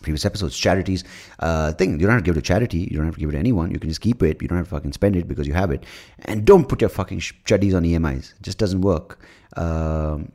previous 0.02 0.24
episodes, 0.24 0.56
charities 0.56 1.04
uh, 1.38 1.72
thing. 1.72 1.98
You 2.00 2.06
don't 2.06 2.14
have 2.16 2.22
to 2.22 2.24
give 2.24 2.36
it 2.36 2.40
to 2.40 2.46
charity. 2.46 2.88
You 2.90 2.96
don't 2.96 3.06
have 3.06 3.14
to 3.14 3.20
give 3.20 3.28
it 3.30 3.32
to 3.32 3.38
anyone. 3.38 3.70
You 3.70 3.78
can 3.78 3.88
just 3.88 4.00
keep 4.00 4.22
it. 4.22 4.42
You 4.42 4.48
don't 4.48 4.58
have 4.58 4.68
to 4.68 4.74
fucking 4.74 4.92
spend 4.92 5.16
it 5.16 5.28
because 5.28 5.46
you 5.46 5.54
have 5.54 5.70
it. 5.70 5.84
And 6.20 6.44
don't 6.44 6.68
put 6.68 6.80
your 6.80 6.90
fucking 6.90 7.20
chuddies 7.44 7.74
on 7.74 7.84
EMIs. 7.84 8.32
It 8.32 8.42
just 8.42 8.58
doesn't 8.58 8.80
work. 8.80 9.18
Um, 9.56 10.32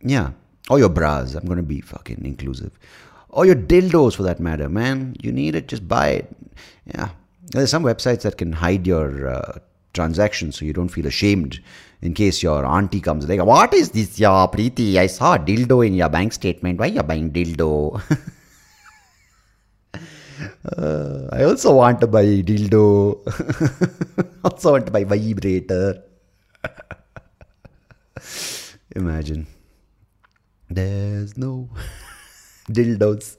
yeah. 0.00 0.32
Or 0.68 0.78
your 0.78 0.88
bras. 0.88 1.34
I'm 1.34 1.44
going 1.44 1.56
to 1.56 1.62
be 1.62 1.80
fucking 1.80 2.24
inclusive. 2.24 2.78
Or 3.28 3.46
your 3.46 3.54
dildos 3.54 4.16
for 4.16 4.22
that 4.24 4.40
matter, 4.40 4.68
man. 4.68 5.16
You 5.22 5.32
need 5.32 5.54
it, 5.54 5.68
just 5.68 5.86
buy 5.86 6.08
it. 6.08 6.36
Yeah. 6.86 7.10
There's 7.52 7.70
some 7.70 7.84
websites 7.84 8.22
that 8.22 8.38
can 8.38 8.52
hide 8.52 8.86
your 8.86 9.28
uh, 9.28 9.58
transactions 9.92 10.58
so 10.58 10.64
you 10.64 10.72
don't 10.72 10.88
feel 10.88 11.06
ashamed 11.06 11.60
in 12.02 12.14
case 12.14 12.42
your 12.42 12.64
auntie 12.64 13.00
comes 13.00 13.28
like, 13.28 13.44
what 13.44 13.74
is 13.74 13.90
this, 13.90 14.18
yeah, 14.18 14.46
Preeti? 14.50 14.96
I 14.96 15.06
saw 15.06 15.36
dildo 15.36 15.86
in 15.86 15.94
your 15.94 16.08
bank 16.08 16.32
statement. 16.32 16.78
Why 16.78 16.86
are 16.86 16.92
you 16.92 17.02
buying 17.02 17.30
dildo? 17.30 18.00
Uh, 20.64 21.28
I 21.32 21.44
also 21.44 21.74
want 21.74 22.00
to 22.00 22.06
buy 22.06 22.24
dildo. 22.24 23.20
also 24.44 24.72
want 24.72 24.86
to 24.86 24.92
buy 24.92 25.04
vibrator. 25.04 26.02
Imagine. 28.96 29.46
There's 30.68 31.36
no 31.36 31.68
dildos. 32.70 33.36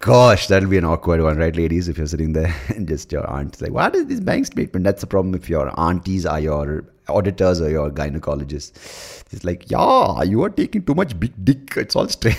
Gosh, 0.00 0.48
that'll 0.48 0.68
be 0.68 0.76
an 0.76 0.84
awkward 0.84 1.22
one, 1.22 1.38
right, 1.38 1.56
ladies? 1.56 1.88
If 1.88 1.96
you're 1.96 2.06
sitting 2.06 2.34
there 2.34 2.54
and 2.68 2.86
just 2.86 3.10
your 3.10 3.28
aunt's 3.30 3.62
like, 3.62 3.72
what 3.72 3.94
is 3.94 4.06
this 4.06 4.20
bank 4.20 4.44
statement? 4.46 4.84
That's 4.84 5.00
the 5.00 5.06
problem 5.06 5.34
if 5.34 5.48
your 5.48 5.72
aunties 5.80 6.26
are 6.26 6.40
your 6.40 6.84
auditors 7.08 7.60
or 7.60 7.70
your 7.70 7.90
gynecologists. 7.90 9.22
It's 9.32 9.44
like, 9.44 9.70
yeah, 9.70 10.22
you 10.22 10.42
are 10.42 10.50
taking 10.50 10.84
too 10.84 10.94
much 10.94 11.18
big 11.18 11.32
dick. 11.42 11.72
It's 11.76 11.96
all 11.96 12.08
straight. 12.08 12.36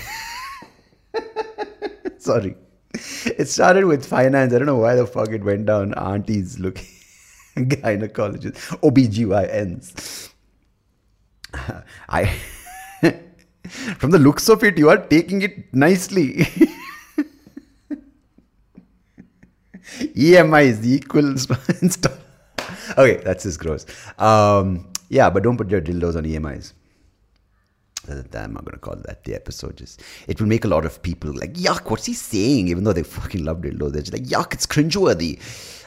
Sorry. 2.20 2.56
it 3.38 3.48
started 3.48 3.86
with 3.86 4.06
finance. 4.06 4.54
I 4.54 4.58
don't 4.58 4.68
know 4.68 4.78
why 4.78 4.96
the 4.96 5.06
fuck 5.06 5.30
it 5.30 5.44
went 5.44 5.66
down. 5.66 5.94
Aunties 5.96 6.60
looking 6.60 6.88
gynecologists, 7.58 8.80
OBGYNs. 8.82 10.30
I, 12.10 12.26
from 13.98 14.12
the 14.12 14.20
looks 14.20 14.50
of 14.50 14.64
it, 14.64 14.78
you 14.78 14.90
are 14.90 14.98
taking 14.98 15.42
it 15.42 15.74
nicely. 15.74 16.48
EMI 20.00 20.64
is 20.66 20.82
the 20.82 20.94
equal 20.94 21.26
install. 21.28 22.14
okay, 22.98 23.18
that's 23.24 23.44
just 23.44 23.60
gross. 23.60 23.86
Um, 24.20 24.92
Yeah, 25.10 25.30
but 25.30 25.44
don't 25.44 25.58
put 25.58 25.70
your 25.70 25.82
dildos 25.82 26.16
on 26.16 26.24
EMIs. 26.26 26.74
I'm 28.10 28.54
not 28.54 28.66
gonna 28.66 28.78
call 28.78 28.96
that 29.06 29.24
the 29.24 29.36
episode. 29.36 29.78
Just 29.78 30.02
it 30.28 30.40
will 30.40 30.48
make 30.48 30.66
a 30.66 30.68
lot 30.68 30.86
of 30.86 31.02
people 31.02 31.34
like 31.34 31.54
yuck. 31.54 31.90
What's 31.90 32.06
he 32.06 32.14
saying? 32.14 32.68
Even 32.68 32.84
though 32.84 32.94
they 32.94 33.04
fucking 33.04 33.44
loved 33.44 33.66
it, 33.66 33.78
dildos, 33.78 33.94
they're 33.94 34.02
just 34.02 34.14
like 34.14 34.24
yuck. 34.24 34.54
It's 34.54 34.66
cringeworthy. 34.66 35.40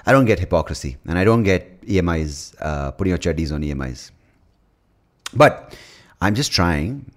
I 0.07 0.13
don't 0.13 0.25
get 0.25 0.39
hypocrisy, 0.39 0.97
and 1.07 1.19
I 1.19 1.25
don't 1.25 1.43
get 1.43 1.81
EMIs 1.83 2.55
uh, 2.61 2.93
putting 2.93 3.11
your 3.11 3.19
chuddies 3.19 3.53
on 3.53 3.63
EMIs. 3.63 4.11
But 5.35 5.77
I'm 6.21 6.35
just 6.35 6.53
trying 6.53 7.11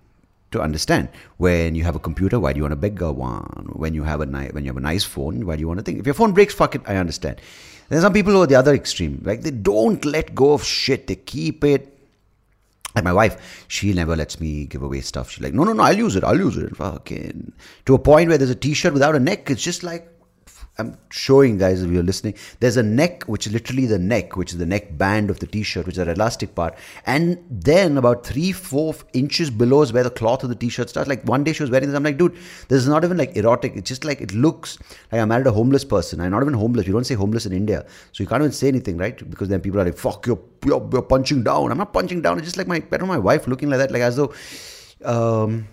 to 0.51 0.62
understand 0.62 1.10
when 1.38 1.75
you 1.75 1.84
have 1.84 1.96
a 1.96 2.00
computer, 2.00 2.39
why 2.39 2.53
do 2.53 2.58
you 2.58 2.63
want 2.63 2.74
a 2.74 2.77
bigger 2.77 3.12
one? 3.12 3.70
When 3.74 3.93
you 3.93 4.03
have 4.03 4.22
a 4.22 4.25
ni- 4.25 4.50
when 4.51 4.63
you 4.63 4.70
have 4.70 4.77
a 4.77 4.81
nice 4.81 5.03
phone, 5.03 5.46
why 5.46 5.55
do 5.55 5.62
you 5.62 5.67
want 5.67 5.79
to 5.79 5.84
think? 5.84 6.00
If 6.00 6.05
your 6.05 6.13
phone 6.13 6.34
breaks, 6.34 6.53
fuck 6.53 6.75
it. 6.75 6.81
I 6.86 6.98
understand. 6.98 7.41
There's 7.89 8.03
some 8.03 8.13
people 8.13 8.34
who 8.34 8.41
are 8.41 8.48
the 8.48 8.55
other 8.55 8.74
extreme, 8.74 9.22
like 9.25 9.41
they 9.41 9.51
don't 9.51 10.03
let 10.05 10.34
go 10.34 10.53
of 10.53 10.63
shit. 10.63 11.08
They 11.08 11.15
keep 11.15 11.63
it 11.63 11.98
and 12.96 13.04
my 13.04 13.14
wife, 13.14 13.66
she 13.68 13.94
never 13.94 14.16
lets 14.16 14.40
me 14.40 14.66
give 14.66 14.84
away 14.84 15.02
stuff. 15.02 15.32
She's 15.32 15.44
like, 15.44 15.54
no, 15.54 15.64
no, 15.64 15.74
no, 15.74 15.84
I'll 15.84 15.98
use 15.98 16.16
it. 16.16 16.24
I'll 16.24 16.38
use 16.38 16.58
it. 16.58 16.76
Fucking. 16.76 17.54
To 17.86 17.96
a 17.96 18.00
point 18.00 18.30
where 18.30 18.38
there's 18.38 18.50
a 18.50 18.56
t-shirt 18.56 18.94
without 18.94 19.16
a 19.16 19.20
neck. 19.20 19.50
It's 19.50 19.64
just 19.64 19.84
like, 19.84 20.08
I'm 20.78 20.98
showing 21.10 21.58
guys 21.58 21.84
if 21.84 21.92
you're 21.92 22.01
listening. 22.01 22.36
There's 22.60 22.78
a 22.78 22.84
neck, 22.84 23.24
which 23.24 23.46
is 23.46 23.54
literally 23.54 23.86
the 23.86 24.00
neck, 24.00 24.38
which 24.38 24.54
is 24.54 24.58
the 24.58 24.66
neck 24.66 24.98
band 24.98 25.30
of 25.30 25.40
the 25.40 25.46
t-shirt, 25.46 25.86
which 25.86 25.96
is 25.96 26.00
an 26.00 26.10
elastic 26.10 26.56
part. 26.56 26.75
And 27.06 27.44
then 27.50 27.98
about 27.98 28.25
three, 28.25 28.51
four 28.54 28.96
inches 29.13 29.50
below 29.50 29.82
is 29.82 29.92
where 29.92 30.04
the 30.04 30.10
cloth 30.10 30.44
of 30.44 30.50
the 30.50 30.56
t-shirt 30.56 30.90
starts. 30.90 31.10
Like 31.10 31.24
one 31.24 31.44
day 31.44 31.51
she 31.54 31.62
was 31.62 31.70
wearing 31.70 31.88
this. 31.88 31.96
I'm 31.96 32.04
like, 32.04 32.18
dude, 32.18 32.34
this 32.70 32.82
is 32.82 32.88
not 32.88 33.04
even 33.04 33.18
like 33.18 33.36
erotic. 33.36 33.74
It's 33.75 33.90
just 33.90 34.06
like 34.06 34.22
it 34.22 34.34
looks 34.34 34.80
like 35.12 35.22
I 35.22 35.25
married 35.25 35.48
a 35.48 35.51
homeless 35.51 35.84
person. 35.84 36.22
I'm 36.22 36.32
not 36.32 36.42
even 36.42 36.54
homeless. 36.54 36.88
You 36.88 36.94
don't 36.94 37.04
say 37.04 37.16
homeless 37.16 37.46
in 37.46 37.51
India. 37.51 37.86
So 38.13 38.24
you 38.24 38.28
can't 38.28 38.42
even 38.42 38.54
say 38.54 38.70
anything, 38.70 38.98
right? 38.98 39.30
Because 39.30 39.50
then 39.50 39.60
people 39.60 39.82
are 39.82 39.86
like, 39.86 39.98
fuck, 39.98 40.25
you're, 40.25 40.40
you're, 40.66 40.90
you're 40.92 41.01
punching 41.01 41.44
down. 41.44 41.72
I'm 41.72 41.78
not 41.78 41.92
punching 41.92 42.22
down. 42.22 42.38
It's 42.38 42.48
just 42.48 42.58
like 42.58 42.68
my, 42.68 42.82
I 42.92 43.06
my 43.06 43.18
wife 43.18 43.46
looking 43.46 43.70
like 43.70 43.80
that, 43.80 43.92
like 43.92 44.01
as 44.01 44.16
though. 44.16 44.34
Um, 45.04 45.68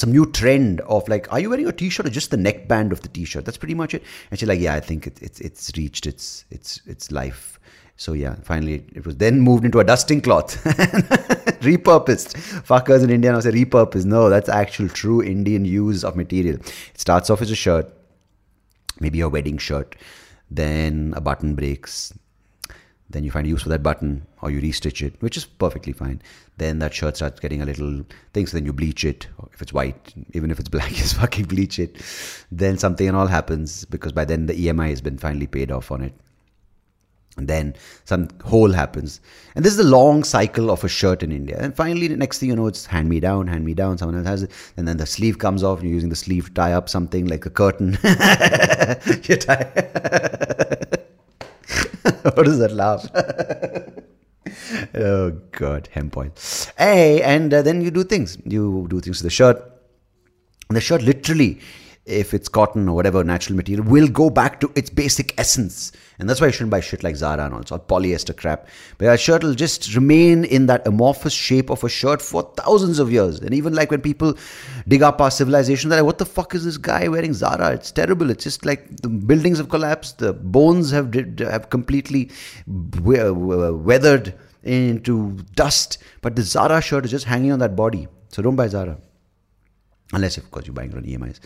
some 0.00 0.10
new 0.10 0.26
trend 0.26 0.80
of 0.82 1.08
like, 1.08 1.32
are 1.32 1.38
you 1.38 1.50
wearing 1.50 1.68
a 1.68 1.72
t-shirt 1.72 2.06
or 2.06 2.10
just 2.10 2.30
the 2.30 2.36
neckband 2.36 2.92
of 2.92 3.02
the 3.02 3.08
t-shirt? 3.08 3.44
That's 3.44 3.58
pretty 3.58 3.74
much 3.74 3.94
it. 3.94 4.02
And 4.30 4.40
she's 4.40 4.48
like, 4.48 4.60
yeah, 4.60 4.74
I 4.74 4.80
think 4.80 5.06
it, 5.06 5.22
it's 5.22 5.40
it's 5.40 5.70
reached 5.76 6.06
its 6.06 6.44
its 6.50 6.80
its 6.86 7.12
life. 7.12 7.58
So 7.96 8.14
yeah, 8.14 8.36
finally 8.42 8.84
it 8.94 9.04
was 9.04 9.16
then 9.16 9.40
moved 9.40 9.64
into 9.64 9.78
a 9.78 9.84
dusting 9.84 10.22
cloth, 10.22 10.62
repurposed. 10.64 12.34
Fuckers 12.64 13.04
in 13.04 13.10
India 13.10 13.30
now 13.30 13.40
say 13.40 13.50
repurposed. 13.50 14.06
No, 14.06 14.30
that's 14.30 14.48
actual 14.48 14.88
true 14.88 15.22
Indian 15.22 15.64
use 15.66 16.02
of 16.02 16.16
material. 16.16 16.56
It 16.56 17.00
starts 17.00 17.28
off 17.28 17.42
as 17.42 17.50
a 17.50 17.54
shirt, 17.54 17.92
maybe 19.00 19.20
a 19.20 19.28
wedding 19.28 19.58
shirt, 19.58 19.96
then 20.50 21.12
a 21.14 21.20
button 21.20 21.54
breaks, 21.54 22.14
then 23.10 23.24
you 23.24 23.30
find 23.30 23.46
use 23.46 23.62
for 23.62 23.68
that 23.68 23.82
button 23.82 24.26
or 24.40 24.50
you 24.50 24.60
restitch 24.60 25.04
it, 25.04 25.14
which 25.20 25.36
is 25.36 25.44
perfectly 25.44 25.92
fine. 25.92 26.22
Then 26.58 26.78
that 26.78 26.94
shirt 26.94 27.16
starts 27.16 27.40
getting 27.40 27.60
a 27.60 27.66
little 27.66 28.04
thing, 28.32 28.46
so 28.46 28.56
then 28.56 28.64
you 28.64 28.72
bleach 28.72 29.04
it. 29.04 29.26
If 29.52 29.60
it's 29.60 29.72
white, 29.72 30.14
even 30.32 30.50
if 30.50 30.60
it's 30.60 30.68
black, 30.68 30.90
you 30.98 31.04
fucking 31.04 31.46
bleach 31.46 31.78
it. 31.78 31.96
Then 32.52 32.78
something 32.78 33.08
and 33.08 33.16
all 33.16 33.26
happens 33.26 33.84
because 33.84 34.12
by 34.12 34.24
then 34.24 34.46
the 34.46 34.54
EMI 34.54 34.90
has 34.90 35.00
been 35.00 35.18
finally 35.18 35.46
paid 35.46 35.70
off 35.72 35.90
on 35.90 36.02
it. 36.02 36.14
And 37.36 37.48
then 37.48 37.74
some 38.04 38.28
hole 38.44 38.72
happens. 38.72 39.20
And 39.54 39.64
this 39.64 39.72
is 39.72 39.78
the 39.78 39.84
long 39.84 40.24
cycle 40.24 40.70
of 40.70 40.84
a 40.84 40.88
shirt 40.88 41.22
in 41.22 41.32
India. 41.32 41.56
And 41.58 41.74
finally, 41.74 42.08
the 42.08 42.16
next 42.16 42.38
thing 42.38 42.48
you 42.48 42.56
know, 42.56 42.66
it's 42.66 42.86
hand 42.86 43.08
me 43.08 43.20
down, 43.20 43.46
hand 43.46 43.64
me 43.64 43.72
down. 43.72 43.98
Someone 43.98 44.18
else 44.18 44.26
has 44.26 44.42
it. 44.42 44.50
And 44.76 44.86
then 44.86 44.96
the 44.96 45.06
sleeve 45.06 45.38
comes 45.38 45.62
off. 45.62 45.78
and 45.78 45.88
You're 45.88 45.94
using 45.94 46.10
the 46.10 46.16
sleeve 46.16 46.46
to 46.46 46.54
tie 46.54 46.72
up 46.72 46.88
something 46.88 47.26
like 47.26 47.46
a 47.46 47.50
curtain. 47.50 47.92
you 48.02 49.36
tie. 49.36 50.96
what 52.34 52.46
is 52.46 52.58
that 52.58 52.72
laugh? 52.72 53.08
oh 54.94 55.30
god, 55.52 55.88
hemp 55.92 56.16
oil. 56.16 56.30
Hey, 56.76 57.22
and 57.22 57.52
uh, 57.52 57.62
then 57.62 57.80
you 57.80 57.90
do 57.90 58.04
things. 58.04 58.36
You 58.44 58.86
do 58.90 59.00
things 59.00 59.18
to 59.18 59.24
the 59.24 59.30
shirt. 59.30 59.56
And 60.68 60.76
the 60.76 60.80
shirt 60.80 61.02
literally 61.02 61.60
if 62.06 62.34
it's 62.34 62.48
cotton 62.48 62.88
or 62.88 62.94
whatever 62.94 63.22
natural 63.22 63.56
material, 63.56 63.84
will 63.84 64.08
go 64.08 64.30
back 64.30 64.60
to 64.60 64.72
its 64.74 64.90
basic 64.90 65.38
essence. 65.38 65.92
And 66.18 66.28
that's 66.28 66.40
why 66.40 66.48
you 66.48 66.52
shouldn't 66.52 66.70
buy 66.70 66.80
shit 66.80 67.02
like 67.02 67.16
Zara 67.16 67.44
and 67.44 67.54
all. 67.54 67.62
All 67.70 67.78
polyester 67.78 68.36
crap. 68.36 68.68
But 68.98 69.06
that 69.06 69.20
shirt 69.20 69.42
will 69.42 69.54
just 69.54 69.94
remain 69.94 70.44
in 70.44 70.66
that 70.66 70.86
amorphous 70.86 71.32
shape 71.32 71.70
of 71.70 71.84
a 71.84 71.88
shirt 71.88 72.20
for 72.20 72.42
thousands 72.56 72.98
of 72.98 73.12
years. 73.12 73.40
And 73.40 73.54
even 73.54 73.74
like 73.74 73.90
when 73.90 74.00
people 74.00 74.36
dig 74.88 75.02
up 75.02 75.20
our 75.20 75.30
civilization, 75.30 75.88
they're 75.90 76.00
like, 76.00 76.06
what 76.06 76.18
the 76.18 76.26
fuck 76.26 76.54
is 76.54 76.64
this 76.64 76.78
guy 76.78 77.06
wearing 77.08 77.34
Zara? 77.34 77.72
It's 77.72 77.92
terrible. 77.92 78.30
It's 78.30 78.44
just 78.44 78.64
like 78.64 79.00
the 79.02 79.08
buildings 79.08 79.58
have 79.58 79.68
collapsed, 79.68 80.18
the 80.18 80.32
bones 80.32 80.90
have, 80.90 81.14
have 81.38 81.70
completely 81.70 82.30
uh, 82.68 83.28
uh, 83.28 83.72
weathered 83.72 84.34
into 84.62 85.32
dust. 85.54 85.98
But 86.22 86.36
the 86.36 86.42
Zara 86.42 86.80
shirt 86.80 87.04
is 87.04 87.10
just 87.10 87.26
hanging 87.26 87.52
on 87.52 87.58
that 87.60 87.76
body. 87.76 88.08
So 88.28 88.42
don't 88.42 88.56
buy 88.56 88.68
Zara. 88.68 88.98
Unless, 90.12 90.38
of 90.38 90.50
course, 90.50 90.66
you're 90.66 90.74
buying 90.74 90.90
it 90.90 90.96
on 90.96 91.04
EMIs. 91.04 91.38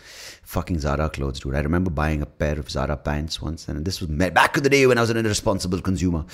Fucking 0.43 0.79
Zara 0.79 1.11
clothes, 1.11 1.41
dude. 1.41 1.55
I 1.55 1.61
remember 1.61 1.91
buying 1.91 2.23
a 2.23 2.27
pair 2.27 2.59
of 2.59 2.71
Zara 2.71 2.97
pants 2.97 3.43
once, 3.43 3.69
and 3.69 3.85
this 3.85 4.01
was 4.01 4.09
back 4.09 4.57
in 4.57 4.63
the 4.63 4.71
day 4.71 4.87
when 4.87 4.97
I 4.97 5.03
was 5.03 5.11
an 5.11 5.19
irresponsible 5.19 5.83
consumer, 5.83 6.25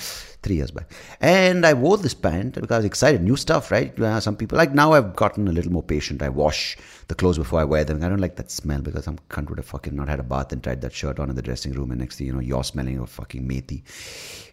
three 0.41 0.55
years 0.55 0.71
back. 0.71 0.89
And 1.19 1.65
I 1.65 1.73
wore 1.73 1.97
this 1.97 2.13
pant 2.13 2.55
because 2.55 2.71
I 2.71 2.77
was 2.77 2.85
excited. 2.85 3.21
New 3.21 3.35
stuff, 3.35 3.69
right? 3.69 3.93
Some 4.23 4.37
people, 4.37 4.57
like 4.57 4.73
now 4.73 4.93
I've 4.93 5.13
gotten 5.15 5.49
a 5.49 5.51
little 5.51 5.73
more 5.73 5.83
patient. 5.83 6.21
I 6.21 6.29
wash 6.29 6.77
the 7.09 7.15
clothes 7.15 7.37
before 7.37 7.59
I 7.59 7.65
wear 7.65 7.83
them. 7.83 8.01
I 8.01 8.07
don't 8.07 8.21
like 8.21 8.37
that 8.37 8.49
smell 8.49 8.81
because 8.81 9.03
some 9.03 9.19
cunt 9.29 9.49
would 9.49 9.57
have 9.57 9.65
fucking 9.65 9.93
not 9.93 10.07
had 10.07 10.21
a 10.21 10.23
bath 10.23 10.53
and 10.53 10.63
tried 10.63 10.79
that 10.81 10.93
shirt 10.93 11.19
on 11.19 11.29
in 11.29 11.35
the 11.35 11.41
dressing 11.41 11.73
room, 11.73 11.91
and 11.91 11.99
next 11.99 12.15
thing 12.15 12.27
you 12.27 12.33
know, 12.33 12.39
you're 12.39 12.63
smelling 12.63 12.97
of 12.99 13.09
fucking 13.09 13.45
methi. 13.45 13.83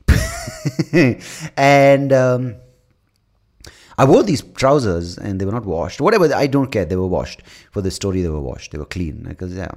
and, 1.56 2.12
um, 2.12 2.56
I 3.99 4.05
wore 4.05 4.23
these 4.23 4.43
trousers 4.43 5.19
and 5.19 5.40
they 5.40 5.45
were 5.45 5.52
not 5.52 5.64
washed. 5.64 6.00
Whatever, 6.00 6.33
I 6.33 6.47
don't 6.47 6.71
care. 6.71 6.85
They 6.85 6.97
were 6.97 7.07
washed. 7.07 7.43
For 7.73 7.81
the 7.81 7.90
story, 7.90 8.23
they 8.23 8.28
were 8.28 8.40
washed. 8.40 8.71
They 8.71 8.78
were 8.78 8.87
clean. 8.87 9.25
Because, 9.28 9.52
yeah, 9.55 9.73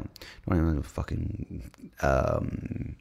don't 0.48 0.60
even 0.60 0.84
fucking 0.84 1.72
um, 2.04 2.96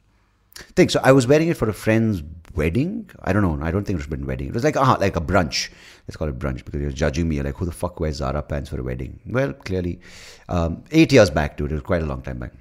thing. 0.75 0.89
So 0.89 0.99
I 1.03 1.11
was 1.11 1.27
wearing 1.27 1.49
it 1.49 1.57
for 1.57 1.69
a 1.69 1.73
friend's 1.73 2.23
wedding. 2.55 3.07
I 3.21 3.33
don't 3.33 3.43
know. 3.43 3.63
I 3.63 3.69
don't 3.69 3.85
think 3.85 3.99
it 3.99 4.09
was 4.09 4.19
a 4.19 4.25
wedding. 4.25 4.47
It 4.47 4.53
was 4.55 4.63
like, 4.63 4.75
uh, 4.75 4.97
like 4.99 5.15
a 5.15 5.21
brunch. 5.21 5.69
Let's 6.07 6.17
call 6.17 6.27
it 6.27 6.39
brunch 6.39 6.65
because 6.65 6.81
you're 6.81 6.91
judging 6.91 7.29
me. 7.29 7.35
You're 7.35 7.45
like, 7.45 7.55
who 7.55 7.65
the 7.65 7.71
fuck 7.71 7.99
wears 7.99 8.15
Zara 8.15 8.41
pants 8.41 8.71
for 8.71 8.79
a 8.79 8.83
wedding? 8.83 9.19
Well, 9.27 9.53
clearly, 9.53 9.99
um, 10.49 10.83
eight 10.91 11.11
years 11.11 11.29
back, 11.29 11.55
dude. 11.55 11.71
It 11.71 11.75
was 11.75 11.83
quite 11.83 12.01
a 12.01 12.05
long 12.07 12.23
time 12.23 12.39
back 12.39 12.53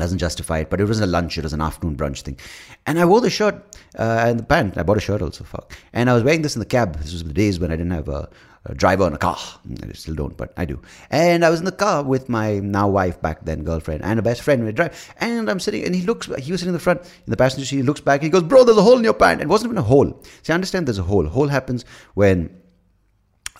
doesn't 0.00 0.18
justify 0.18 0.58
it, 0.60 0.70
but 0.70 0.80
it 0.80 0.84
was 0.84 1.00
a 1.00 1.06
lunch, 1.06 1.38
it 1.38 1.44
was 1.44 1.52
an 1.52 1.60
afternoon 1.60 1.96
brunch 1.96 2.22
thing. 2.22 2.38
And 2.86 2.98
I 2.98 3.04
wore 3.04 3.20
the 3.20 3.30
shirt 3.30 3.69
uh, 3.98 4.24
and 4.26 4.38
the 4.38 4.44
pant. 4.44 4.78
I 4.78 4.82
bought 4.82 4.96
a 4.96 5.00
shirt 5.00 5.22
also, 5.22 5.44
fuck. 5.44 5.72
And 5.92 6.08
I 6.08 6.14
was 6.14 6.22
wearing 6.22 6.42
this 6.42 6.56
in 6.56 6.60
the 6.60 6.66
cab. 6.66 6.96
This 6.96 7.12
was 7.12 7.24
the 7.24 7.32
days 7.32 7.58
when 7.58 7.70
I 7.70 7.76
didn't 7.76 7.92
have 7.92 8.08
a, 8.08 8.28
a 8.64 8.74
driver 8.74 9.06
in 9.06 9.14
a 9.14 9.18
car. 9.18 9.38
I 9.82 9.92
still 9.92 10.14
don't, 10.14 10.36
but 10.36 10.52
I 10.56 10.64
do. 10.64 10.80
And 11.10 11.44
I 11.44 11.50
was 11.50 11.60
in 11.60 11.64
the 11.64 11.72
car 11.72 12.02
with 12.02 12.28
my 12.28 12.58
now 12.58 12.88
wife 12.88 13.20
back 13.20 13.44
then, 13.44 13.64
girlfriend, 13.64 14.04
and 14.04 14.18
a 14.18 14.22
best 14.22 14.42
friend. 14.42 14.64
We 14.64 14.72
drive, 14.72 15.14
and 15.18 15.50
I'm 15.50 15.60
sitting, 15.60 15.84
and 15.84 15.94
he 15.94 16.02
looks. 16.02 16.26
He 16.26 16.52
was 16.52 16.60
sitting 16.60 16.68
in 16.68 16.74
the 16.74 16.78
front 16.78 17.00
in 17.02 17.30
the 17.30 17.36
passenger 17.36 17.66
seat. 17.66 17.76
He 17.76 17.82
looks 17.82 18.00
back. 18.00 18.22
He 18.22 18.28
goes, 18.28 18.42
"Bro, 18.42 18.64
there's 18.64 18.78
a 18.78 18.82
hole 18.82 18.98
in 18.98 19.04
your 19.04 19.14
pant." 19.14 19.40
It 19.40 19.48
wasn't 19.48 19.68
even 19.68 19.78
a 19.78 19.82
hole. 19.82 20.22
See, 20.42 20.52
understand 20.52 20.86
there's 20.86 20.98
a 20.98 21.02
hole. 21.02 21.26
Hole 21.26 21.48
happens 21.48 21.84
when 22.14 22.50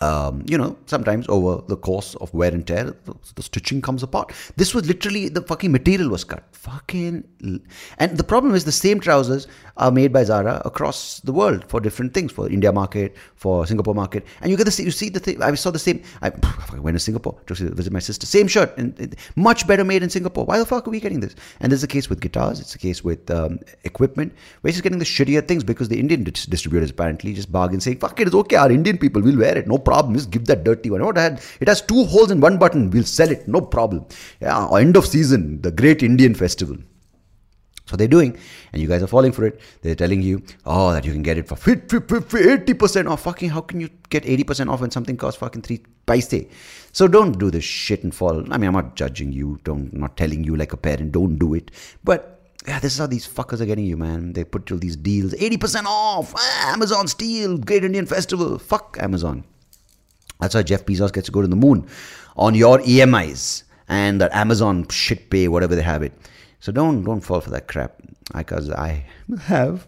um, 0.00 0.42
you 0.46 0.56
know, 0.56 0.78
sometimes 0.86 1.26
over 1.28 1.62
the 1.66 1.76
course 1.76 2.14
of 2.16 2.32
wear 2.32 2.50
and 2.50 2.66
tear, 2.66 2.84
the, 2.84 3.14
the, 3.34 3.42
stitching 3.42 3.82
comes 3.82 4.02
apart. 4.02 4.32
This 4.56 4.74
was 4.74 4.86
literally 4.86 5.28
the 5.28 5.42
fucking 5.42 5.70
material 5.70 6.08
was 6.08 6.24
cut. 6.24 6.42
Fucking. 6.52 7.22
And 7.98 8.16
the 8.16 8.24
problem 8.24 8.54
is 8.54 8.64
the 8.64 8.72
same 8.72 9.00
trousers 9.00 9.46
are 9.76 9.90
made 9.90 10.10
by 10.12 10.24
Zara 10.24 10.62
across 10.64 11.20
the 11.20 11.32
world 11.32 11.64
for 11.68 11.80
different 11.80 12.14
things, 12.14 12.32
for 12.32 12.48
India 12.48 12.72
market, 12.72 13.14
for 13.34 13.66
Singapore 13.66 13.94
market. 13.94 14.26
And 14.40 14.50
you 14.50 14.56
get 14.56 14.66
the 14.66 14.82
you 14.82 14.90
see 14.90 15.10
the 15.10 15.20
thing. 15.20 15.42
I 15.42 15.54
saw 15.54 15.70
the 15.70 15.78
same. 15.78 16.02
I, 16.22 16.32
I 16.72 16.78
went 16.78 16.94
to 16.94 16.98
Singapore 16.98 17.38
to 17.46 17.54
visit 17.54 17.92
my 17.92 17.98
sister. 17.98 18.26
Same 18.26 18.46
shirt, 18.46 18.76
and, 18.78 19.16
much 19.36 19.66
better 19.66 19.84
made 19.84 20.02
in 20.02 20.08
Singapore. 20.08 20.46
Why 20.46 20.58
the 20.58 20.66
fuck 20.66 20.86
are 20.86 20.90
we 20.90 21.00
getting 21.00 21.20
this? 21.20 21.34
And 21.60 21.70
this 21.70 21.78
is 21.78 21.82
the 21.82 21.88
case 21.88 22.08
with 22.08 22.20
guitars. 22.20 22.60
It's 22.60 22.72
the 22.72 22.78
case 22.78 23.04
with 23.04 23.30
um, 23.30 23.58
equipment. 23.84 24.34
We're 24.62 24.70
just 24.70 24.82
getting 24.82 24.98
the 24.98 25.04
shittier 25.04 25.46
things 25.46 25.62
because 25.62 25.88
the 25.88 26.00
Indian 26.00 26.24
distributors 26.24 26.90
apparently 26.90 27.34
just 27.34 27.52
bargain 27.52 27.80
saying, 27.80 27.98
"Fuck 27.98 28.18
it, 28.20 28.28
it's 28.28 28.36
okay. 28.36 28.56
Our 28.56 28.70
Indian 28.70 28.96
people 28.96 29.20
will 29.20 29.36
wear 29.36 29.58
it. 29.58 29.66
No. 29.66 29.78
Just 30.14 30.30
give 30.30 30.46
that 30.46 30.64
dirty 30.64 30.90
one. 30.90 31.04
What 31.04 31.16
had 31.16 31.42
it 31.60 31.68
has 31.68 31.82
two 31.82 32.04
holes 32.04 32.30
and 32.30 32.42
one 32.42 32.58
button. 32.58 32.90
We'll 32.90 33.04
sell 33.04 33.30
it. 33.30 33.46
No 33.48 33.60
problem. 33.60 34.06
Yeah. 34.40 34.68
End 34.76 34.96
of 34.96 35.06
season, 35.06 35.60
the 35.62 35.70
great 35.70 36.02
Indian 36.02 36.34
festival. 36.34 36.76
So 37.90 37.96
they're 37.96 38.06
doing, 38.06 38.38
and 38.72 38.80
you 38.80 38.86
guys 38.86 39.02
are 39.02 39.08
falling 39.08 39.32
for 39.32 39.44
it. 39.44 39.60
They're 39.82 39.96
telling 39.96 40.22
you, 40.22 40.44
oh, 40.64 40.92
that 40.92 41.04
you 41.04 41.12
can 41.12 41.24
get 41.24 41.38
it 41.38 41.48
for 41.48 41.56
80% 41.56 43.10
off. 43.10 43.22
Fucking, 43.22 43.50
how 43.50 43.62
can 43.62 43.80
you 43.80 43.90
get 44.10 44.22
80% 44.22 44.70
off 44.70 44.80
when 44.80 44.92
something 44.92 45.16
costs 45.16 45.40
fucking 45.40 45.62
three 45.62 45.82
paise? 46.06 46.46
So 46.92 47.08
don't 47.08 47.36
do 47.36 47.50
this 47.50 47.64
shit 47.64 48.04
and 48.04 48.14
fall. 48.14 48.44
I 48.52 48.58
mean, 48.58 48.68
I'm 48.68 48.74
not 48.74 48.94
judging 48.94 49.32
you. 49.32 49.58
Don't, 49.64 49.92
not 49.92 50.16
telling 50.16 50.44
you 50.44 50.54
like 50.54 50.72
a 50.72 50.76
parent, 50.76 51.10
don't 51.10 51.36
do 51.36 51.52
it. 51.54 51.72
But 52.04 52.40
yeah, 52.68 52.78
this 52.78 52.92
is 52.92 52.98
how 53.00 53.08
these 53.08 53.26
fuckers 53.26 53.60
are 53.60 53.66
getting 53.66 53.86
you, 53.86 53.96
man. 53.96 54.34
They 54.34 54.44
put 54.44 54.70
all 54.70 54.78
these 54.78 54.94
deals, 54.94 55.32
80% 55.32 55.86
off, 55.86 56.32
ah, 56.36 56.72
Amazon 56.72 57.08
Steel, 57.08 57.58
Great 57.58 57.82
Indian 57.82 58.06
Festival. 58.06 58.56
Fuck 58.60 58.98
Amazon. 59.00 59.42
That's 60.40 60.54
why 60.54 60.62
Jeff 60.62 60.84
Bezos 60.84 61.12
gets 61.12 61.26
to 61.26 61.32
go 61.32 61.42
to 61.42 61.48
the 61.48 61.56
moon 61.56 61.86
on 62.36 62.54
your 62.54 62.78
EMIs 62.80 63.64
and 63.88 64.20
that 64.20 64.32
Amazon 64.32 64.86
shit 64.88 65.30
pay, 65.30 65.48
whatever 65.48 65.74
they 65.74 65.82
have 65.82 66.02
it. 66.02 66.12
So 66.60 66.72
don't 66.72 67.04
don't 67.04 67.20
fall 67.20 67.40
for 67.40 67.50
that 67.50 67.68
crap 67.68 68.00
because 68.34 68.70
I 68.70 69.04
have. 69.42 69.86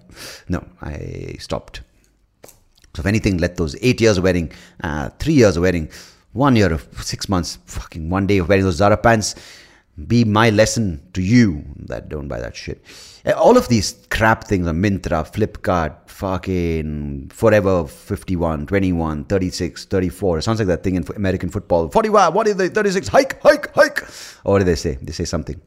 No, 0.49 0.65
I 0.81 1.37
stopped. 1.39 1.83
So 2.95 3.01
if 3.01 3.07
anything, 3.07 3.39
let 3.39 3.57
those 3.57 3.75
eight 3.81 4.01
years 4.01 4.19
of 4.19 4.25
wearing, 4.25 4.53
uh, 4.83 5.09
three 5.19 5.35
years 5.35 5.57
of 5.57 5.63
wearing, 5.63 5.91
one 6.33 6.57
year 6.57 6.73
of 6.73 6.87
six 7.03 7.29
months, 7.29 7.59
fucking 7.67 8.11
one 8.11 8.27
day 8.27 8.39
of 8.39 8.49
wearing 8.49 8.65
those 8.65 8.77
Zara 8.77 8.97
pants 8.97 9.35
be 10.09 10.25
my 10.25 10.49
lesson 10.51 11.07
to 11.13 11.21
you 11.23 11.65
that 11.77 12.09
don't 12.09 12.29
buy 12.29 12.41
that 12.41 12.57
shit. 12.57 12.83
Uh, 13.27 13.33
All 13.33 13.57
of 13.57 13.69
these 13.69 14.07
crap 14.11 14.45
things 14.45 14.67
on 14.67 14.81
Myntra, 14.83 15.31
Flipkart, 15.31 16.09
fucking 16.09 17.29
Forever 17.33 17.87
51, 17.87 18.67
21, 18.67 19.25
36, 19.25 19.85
34. 19.85 20.39
It 20.39 20.43
sounds 20.43 20.59
like 20.61 20.69
that 20.69 20.83
thing 20.83 20.95
in 20.95 21.05
American 21.15 21.51
football. 21.51 21.89
41, 21.89 22.33
what 22.33 22.47
is 22.47 22.57
the 22.57 22.71
36? 22.71 23.09
Hike, 23.09 23.41
hike, 23.43 23.73
hike. 23.75 24.03
Or 24.45 24.55
what 24.55 24.59
do 24.61 24.65
they 24.65 24.77
say? 24.77 24.97
They 25.03 25.13
say 25.13 25.25
something. 25.25 25.61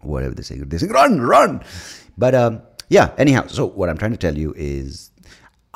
Whatever 0.00 0.34
they 0.34 0.42
say. 0.42 0.58
They 0.58 0.78
say, 0.78 0.86
run, 0.86 1.20
run. 1.20 1.62
But 2.16 2.34
um, 2.36 2.62
yeah, 2.88 3.12
anyhow, 3.18 3.46
so 3.48 3.66
what 3.66 3.88
I'm 3.88 3.98
trying 3.98 4.12
to 4.12 4.16
tell 4.16 4.38
you 4.38 4.54
is 4.56 5.10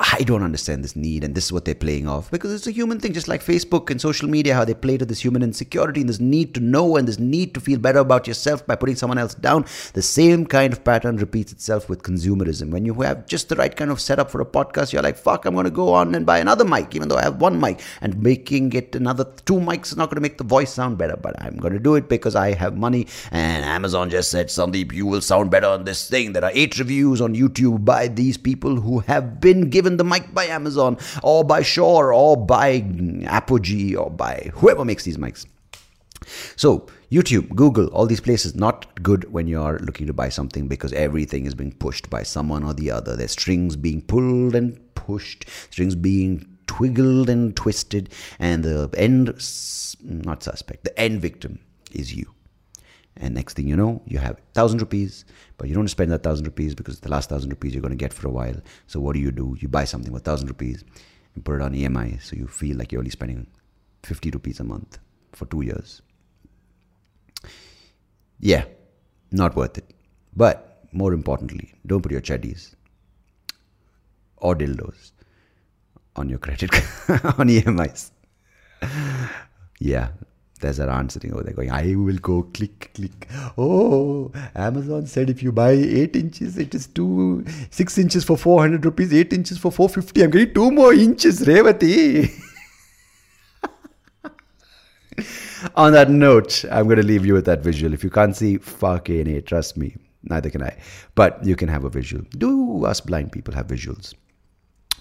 I 0.05 0.25
don't 0.25 0.43
understand 0.43 0.83
this 0.83 0.97
need, 0.97 1.23
and 1.23 1.35
this 1.35 1.45
is 1.45 1.53
what 1.53 1.65
they're 1.65 1.77
playing 1.77 2.09
off 2.09 2.31
because 2.31 2.53
it's 2.53 2.67
a 2.67 2.73
human 2.73 2.99
thing, 2.99 3.13
just 3.13 3.29
like 3.29 3.43
Facebook 3.43 3.89
and 3.89 4.01
social 4.01 4.29
media, 4.29 4.55
how 4.55 4.65
they 4.65 4.75
play 4.75 4.99
to 4.99 5.05
this 5.05 5.21
human 5.21 5.43
insecurity 5.43 6.01
and 6.01 6.09
this 6.09 6.19
need 6.19 6.55
to 6.55 6.61
know 6.61 6.97
and 6.97 7.07
this 7.07 7.21
need 7.21 7.55
to 7.55 7.61
feel 7.61 7.79
better 7.79 8.01
about 8.01 8.27
yourself 8.27 8.67
by 8.67 8.75
putting 8.75 8.97
someone 8.97 9.19
else 9.19 9.35
down. 9.35 9.65
The 9.93 10.03
same 10.03 10.45
kind 10.45 10.73
of 10.73 10.83
pattern 10.83 11.19
repeats 11.19 11.53
itself 11.53 11.89
with 11.89 12.03
consumerism. 12.03 12.71
When 12.71 12.85
you 12.85 12.95
have 13.03 13.27
just 13.27 13.49
the 13.49 13.55
right 13.55 13.75
kind 13.75 13.93
of 13.93 14.01
setup 14.01 14.31
for 14.31 14.41
a 14.41 14.47
podcast, 14.47 14.93
you're 14.93 15.03
like, 15.03 15.17
fuck, 15.17 15.45
I'm 15.45 15.55
going 15.55 15.65
to 15.65 15.71
go 15.71 15.93
on 15.95 16.15
and 16.17 16.27
buy 16.27 16.39
another 16.39 16.65
mic, 16.65 16.97
even 16.97 17.09
though 17.09 17.17
I 17.17 17.23
have 17.23 17.41
one 17.41 17.61
mic, 17.61 17.81
and 18.01 18.21
making 18.21 18.73
it 18.73 18.97
another 18.97 19.25
two 19.45 19.61
mics 19.61 19.93
is 19.93 19.97
not 19.97 20.11
going 20.11 20.17
to 20.17 20.21
make 20.21 20.39
the 20.39 20.45
voice 20.45 20.73
sound 20.73 20.99
better, 20.99 21.17
but 21.17 21.41
I'm 21.41 21.57
going 21.59 21.75
to 21.75 21.79
do 21.79 21.95
it 21.95 22.09
because 22.09 22.35
I 22.35 22.55
have 22.55 22.77
money. 22.77 23.07
And 23.31 23.65
Amazon 23.65 24.11
just 24.11 24.33
said, 24.33 24.49
Sandeep, 24.49 24.93
you 24.93 25.07
will 25.07 25.21
sound 25.21 25.51
better 25.53 25.69
on 25.69 25.85
this 25.85 26.09
thing. 26.09 26.33
There 26.33 26.45
are 26.45 26.51
eight 26.55 26.79
reviews 26.79 27.21
on 27.21 27.35
YouTube 27.35 27.85
by 27.85 28.09
these 28.09 28.37
people 28.37 28.81
who 28.81 29.01
have 29.01 29.41
been 29.41 29.71
given 29.71 29.92
the 29.97 30.05
mic 30.05 30.33
by 30.35 30.45
Amazon 30.47 30.99
or 31.23 31.45
by 31.45 31.63
Shure 31.63 32.13
or 32.13 32.37
by 32.37 32.85
Apogee 33.25 33.95
or 33.95 34.11
by 34.11 34.51
whoever 34.55 34.85
makes 34.85 35.05
these 35.05 35.17
mics. 35.17 35.47
So, 36.57 36.87
YouTube, 37.11 37.55
Google, 37.55 37.89
all 37.89 38.07
these 38.07 38.21
places, 38.21 38.55
not 38.55 39.03
good 39.03 39.31
when 39.33 39.47
you're 39.47 39.79
looking 39.81 40.07
to 40.07 40.13
buy 40.13 40.29
something 40.29 40.69
because 40.69 40.93
everything 40.93 41.47
is 41.47 41.55
being 41.55 41.73
pushed 41.73 42.09
by 42.09 42.23
someone 42.23 42.65
or 42.65 42.73
the 42.73 42.91
other. 42.91 43.17
There's 43.17 43.33
strings 43.33 43.77
being 43.77 44.03
pulled 44.03 44.55
and 44.55 44.79
pushed, 44.95 45.47
strings 45.71 45.95
being 45.95 46.47
twiggled 46.67 47.29
and 47.29 47.55
twisted, 47.55 48.09
and 48.39 48.65
the 48.65 48.89
end, 48.97 49.27
not 50.03 50.43
suspect, 50.43 50.85
the 50.85 50.99
end 50.99 51.21
victim 51.21 51.59
is 51.93 52.15
you. 52.15 52.33
And 53.17 53.35
next 53.35 53.55
thing 53.55 53.69
you 53.69 53.77
know, 53.77 54.03
you 54.07 54.19
have 54.19 54.41
thousand 54.55 54.81
rupees, 54.81 55.25
but 55.59 55.69
you 55.69 55.75
don't 55.75 55.89
spend 55.89 56.11
that 56.13 56.23
thousand 56.23 56.47
rupees 56.47 56.75
because 56.75 57.01
the 57.01 57.11
last 57.11 57.29
thousand 57.29 57.51
rupees 57.51 57.75
you're 57.75 57.83
going 57.83 57.91
to 57.91 57.97
get 57.97 58.13
for 58.13 58.27
a 58.27 58.31
while. 58.31 58.57
So 58.87 59.01
what 59.01 59.15
do 59.15 59.21
you 59.21 59.31
do? 59.31 59.57
You 59.61 59.69
buy 59.69 59.85
something 59.85 60.13
with 60.13 60.25
thousand 60.25 60.49
rupees 60.49 60.85
and 61.35 61.45
put 61.45 61.57
it 61.57 61.63
on 61.63 61.75
EMI, 61.75 62.23
so 62.23 62.37
you 62.37 62.47
feel 62.47 62.77
like 62.77 62.91
you're 62.91 63.01
only 63.01 63.11
spending 63.11 63.47
fifty 64.03 64.31
rupees 64.31 64.61
a 64.61 64.65
month 64.65 64.99
for 65.33 65.45
two 65.47 65.63
years. 65.63 66.03
Yeah, 68.41 68.65
not 69.31 69.55
worth 69.57 69.79
it. 69.79 69.95
But 70.35 70.87
more 70.93 71.13
importantly, 71.13 71.75
don't 71.87 72.03
put 72.03 72.13
your 72.13 72.21
chaddies 72.21 72.75
or 74.39 74.55
dildos 74.57 75.13
on 76.17 76.29
your 76.29 76.39
credit 76.39 76.75
on 77.39 77.49
EMIs. 77.49 78.11
Yeah, 79.79 80.09
there's 80.63 80.79
that 80.79 80.89
aunt 80.89 81.13
sitting 81.13 81.33
over 81.33 81.43
there 81.43 81.53
going, 81.53 81.71
I 81.71 81.95
will 81.95 82.17
go 82.17 82.45
click, 82.45 82.93
click. 82.95 83.29
Oh, 83.59 84.33
Amazon 84.55 85.07
said 85.07 85.29
if 85.29 85.43
you 85.43 85.53
buy 85.53 85.73
8 85.73 86.17
inches, 86.17 86.57
it 86.57 86.75
is 86.75 86.87
two, 86.87 87.45
6 87.71 87.99
inches 87.99 88.25
for 88.25 88.39
400 88.39 88.85
rupees, 88.85 89.13
8 89.13 89.33
inches 89.33 89.59
for 89.59 89.71
450. 89.71 90.23
I'm 90.23 90.31
getting 90.31 90.55
2 90.55 90.71
more 90.71 90.95
inches, 90.95 91.41
Revati. 91.43 92.33
On 95.77 95.93
that 95.93 96.11
note, 96.11 96.65
I'm 96.71 96.87
going 96.87 96.97
to 96.97 97.05
leave 97.05 97.27
you 97.27 97.35
with 97.35 97.45
that 97.45 97.63
visual. 97.63 97.93
If 97.93 98.03
you 98.03 98.11
can't 98.11 98.35
see, 98.35 98.57
fucking 98.59 99.29
A, 99.29 99.43
trust 99.43 99.77
me. 99.77 99.97
Neither 100.25 100.51
can 100.51 100.63
I. 100.63 100.77
But 101.15 101.45
you 101.45 101.57
can 101.57 101.69
have 101.69 101.85
a 101.85 101.91
visual. 101.91 102.25
Do 102.31 102.85
us 102.85 103.01
blind 103.01 103.33
people 103.33 103.55
have 103.55 103.67
visuals? 103.67 104.15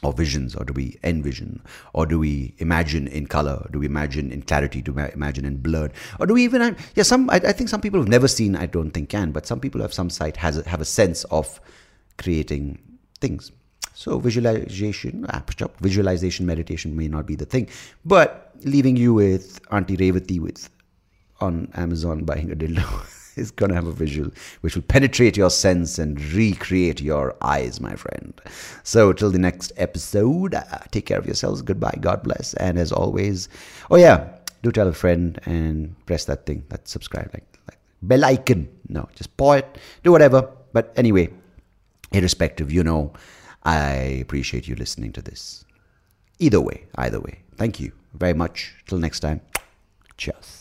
Or 0.03 0.13
visions 0.13 0.55
or 0.55 0.65
do 0.65 0.73
we 0.73 0.97
envision? 1.03 1.61
Or 1.93 2.05
do 2.05 2.19
we 2.19 2.55
imagine 2.57 3.07
in 3.07 3.27
color? 3.27 3.67
Do 3.71 3.79
we 3.79 3.85
imagine 3.85 4.31
in 4.31 4.41
clarity? 4.41 4.81
Do 4.81 4.93
we 4.93 5.03
imagine 5.13 5.45
in 5.45 5.57
blurred? 5.57 5.93
Or 6.19 6.25
do 6.25 6.33
we 6.33 6.43
even 6.43 6.75
yeah 6.95 7.03
some 7.03 7.29
I, 7.29 7.35
I 7.35 7.51
think 7.51 7.69
some 7.69 7.81
people 7.81 7.99
have 7.99 8.09
never 8.09 8.27
seen 8.27 8.55
i 8.55 8.65
don't 8.65 8.91
think 8.91 9.09
can 9.09 9.31
but 9.31 9.45
some 9.45 9.59
people 9.59 9.81
have 9.81 9.93
some 9.93 10.09
sight 10.09 10.37
has 10.37 10.57
have 10.65 10.81
a 10.81 10.85
sense 10.85 11.23
of 11.25 11.59
creating 12.17 12.79
things. 13.19 13.51
So 13.93 14.19
visualization 14.19 15.25
ah, 15.29 15.43
visualization 15.79 16.45
meditation 16.45 16.95
may 16.95 17.07
not 17.07 17.25
be 17.25 17.35
the 17.35 17.45
thing 17.45 17.69
but 18.05 18.51
leaving 18.63 18.95
you 18.95 19.13
with 19.13 19.59
auntie 19.71 19.97
revati 19.97 20.39
with 20.39 20.69
on 21.39 21.67
amazon 21.75 22.23
buying 22.23 22.51
a 22.51 22.55
dildo 22.55 22.87
is 23.41 23.51
going 23.51 23.69
to 23.69 23.75
have 23.75 23.87
a 23.87 23.91
visual 23.91 24.31
which 24.61 24.75
will 24.75 24.83
penetrate 24.83 25.35
your 25.35 25.49
sense 25.49 25.99
and 25.99 26.21
recreate 26.33 27.01
your 27.01 27.35
eyes, 27.41 27.81
my 27.81 27.95
friend. 27.95 28.39
So, 28.83 29.11
till 29.11 29.31
the 29.31 29.39
next 29.39 29.73
episode, 29.75 30.55
uh, 30.55 30.63
take 30.91 31.07
care 31.07 31.17
of 31.17 31.25
yourselves. 31.25 31.61
Goodbye. 31.61 31.97
God 31.99 32.23
bless. 32.23 32.53
And 32.53 32.77
as 32.77 32.91
always, 32.91 33.49
oh, 33.89 33.97
yeah, 33.97 34.29
do 34.63 34.71
tell 34.71 34.87
a 34.87 34.93
friend 34.93 35.39
and 35.45 35.95
press 36.05 36.25
that 36.25 36.45
thing, 36.45 36.63
that 36.69 36.87
subscribe, 36.87 37.29
like, 37.33 37.59
like 37.67 37.79
bell 38.01 38.23
icon. 38.23 38.69
No, 38.87 39.09
just 39.15 39.35
paw 39.37 39.53
it, 39.53 39.77
do 40.03 40.11
whatever. 40.11 40.49
But 40.73 40.93
anyway, 40.95 41.29
irrespective, 42.11 42.71
you 42.71 42.83
know, 42.83 43.13
I 43.63 44.19
appreciate 44.21 44.67
you 44.67 44.75
listening 44.75 45.11
to 45.13 45.21
this. 45.21 45.65
Either 46.39 46.61
way, 46.61 46.87
either 46.95 47.19
way. 47.19 47.39
Thank 47.55 47.79
you 47.79 47.91
very 48.13 48.33
much. 48.33 48.73
Till 48.87 48.97
next 48.97 49.19
time, 49.19 49.41
cheers. 50.17 50.60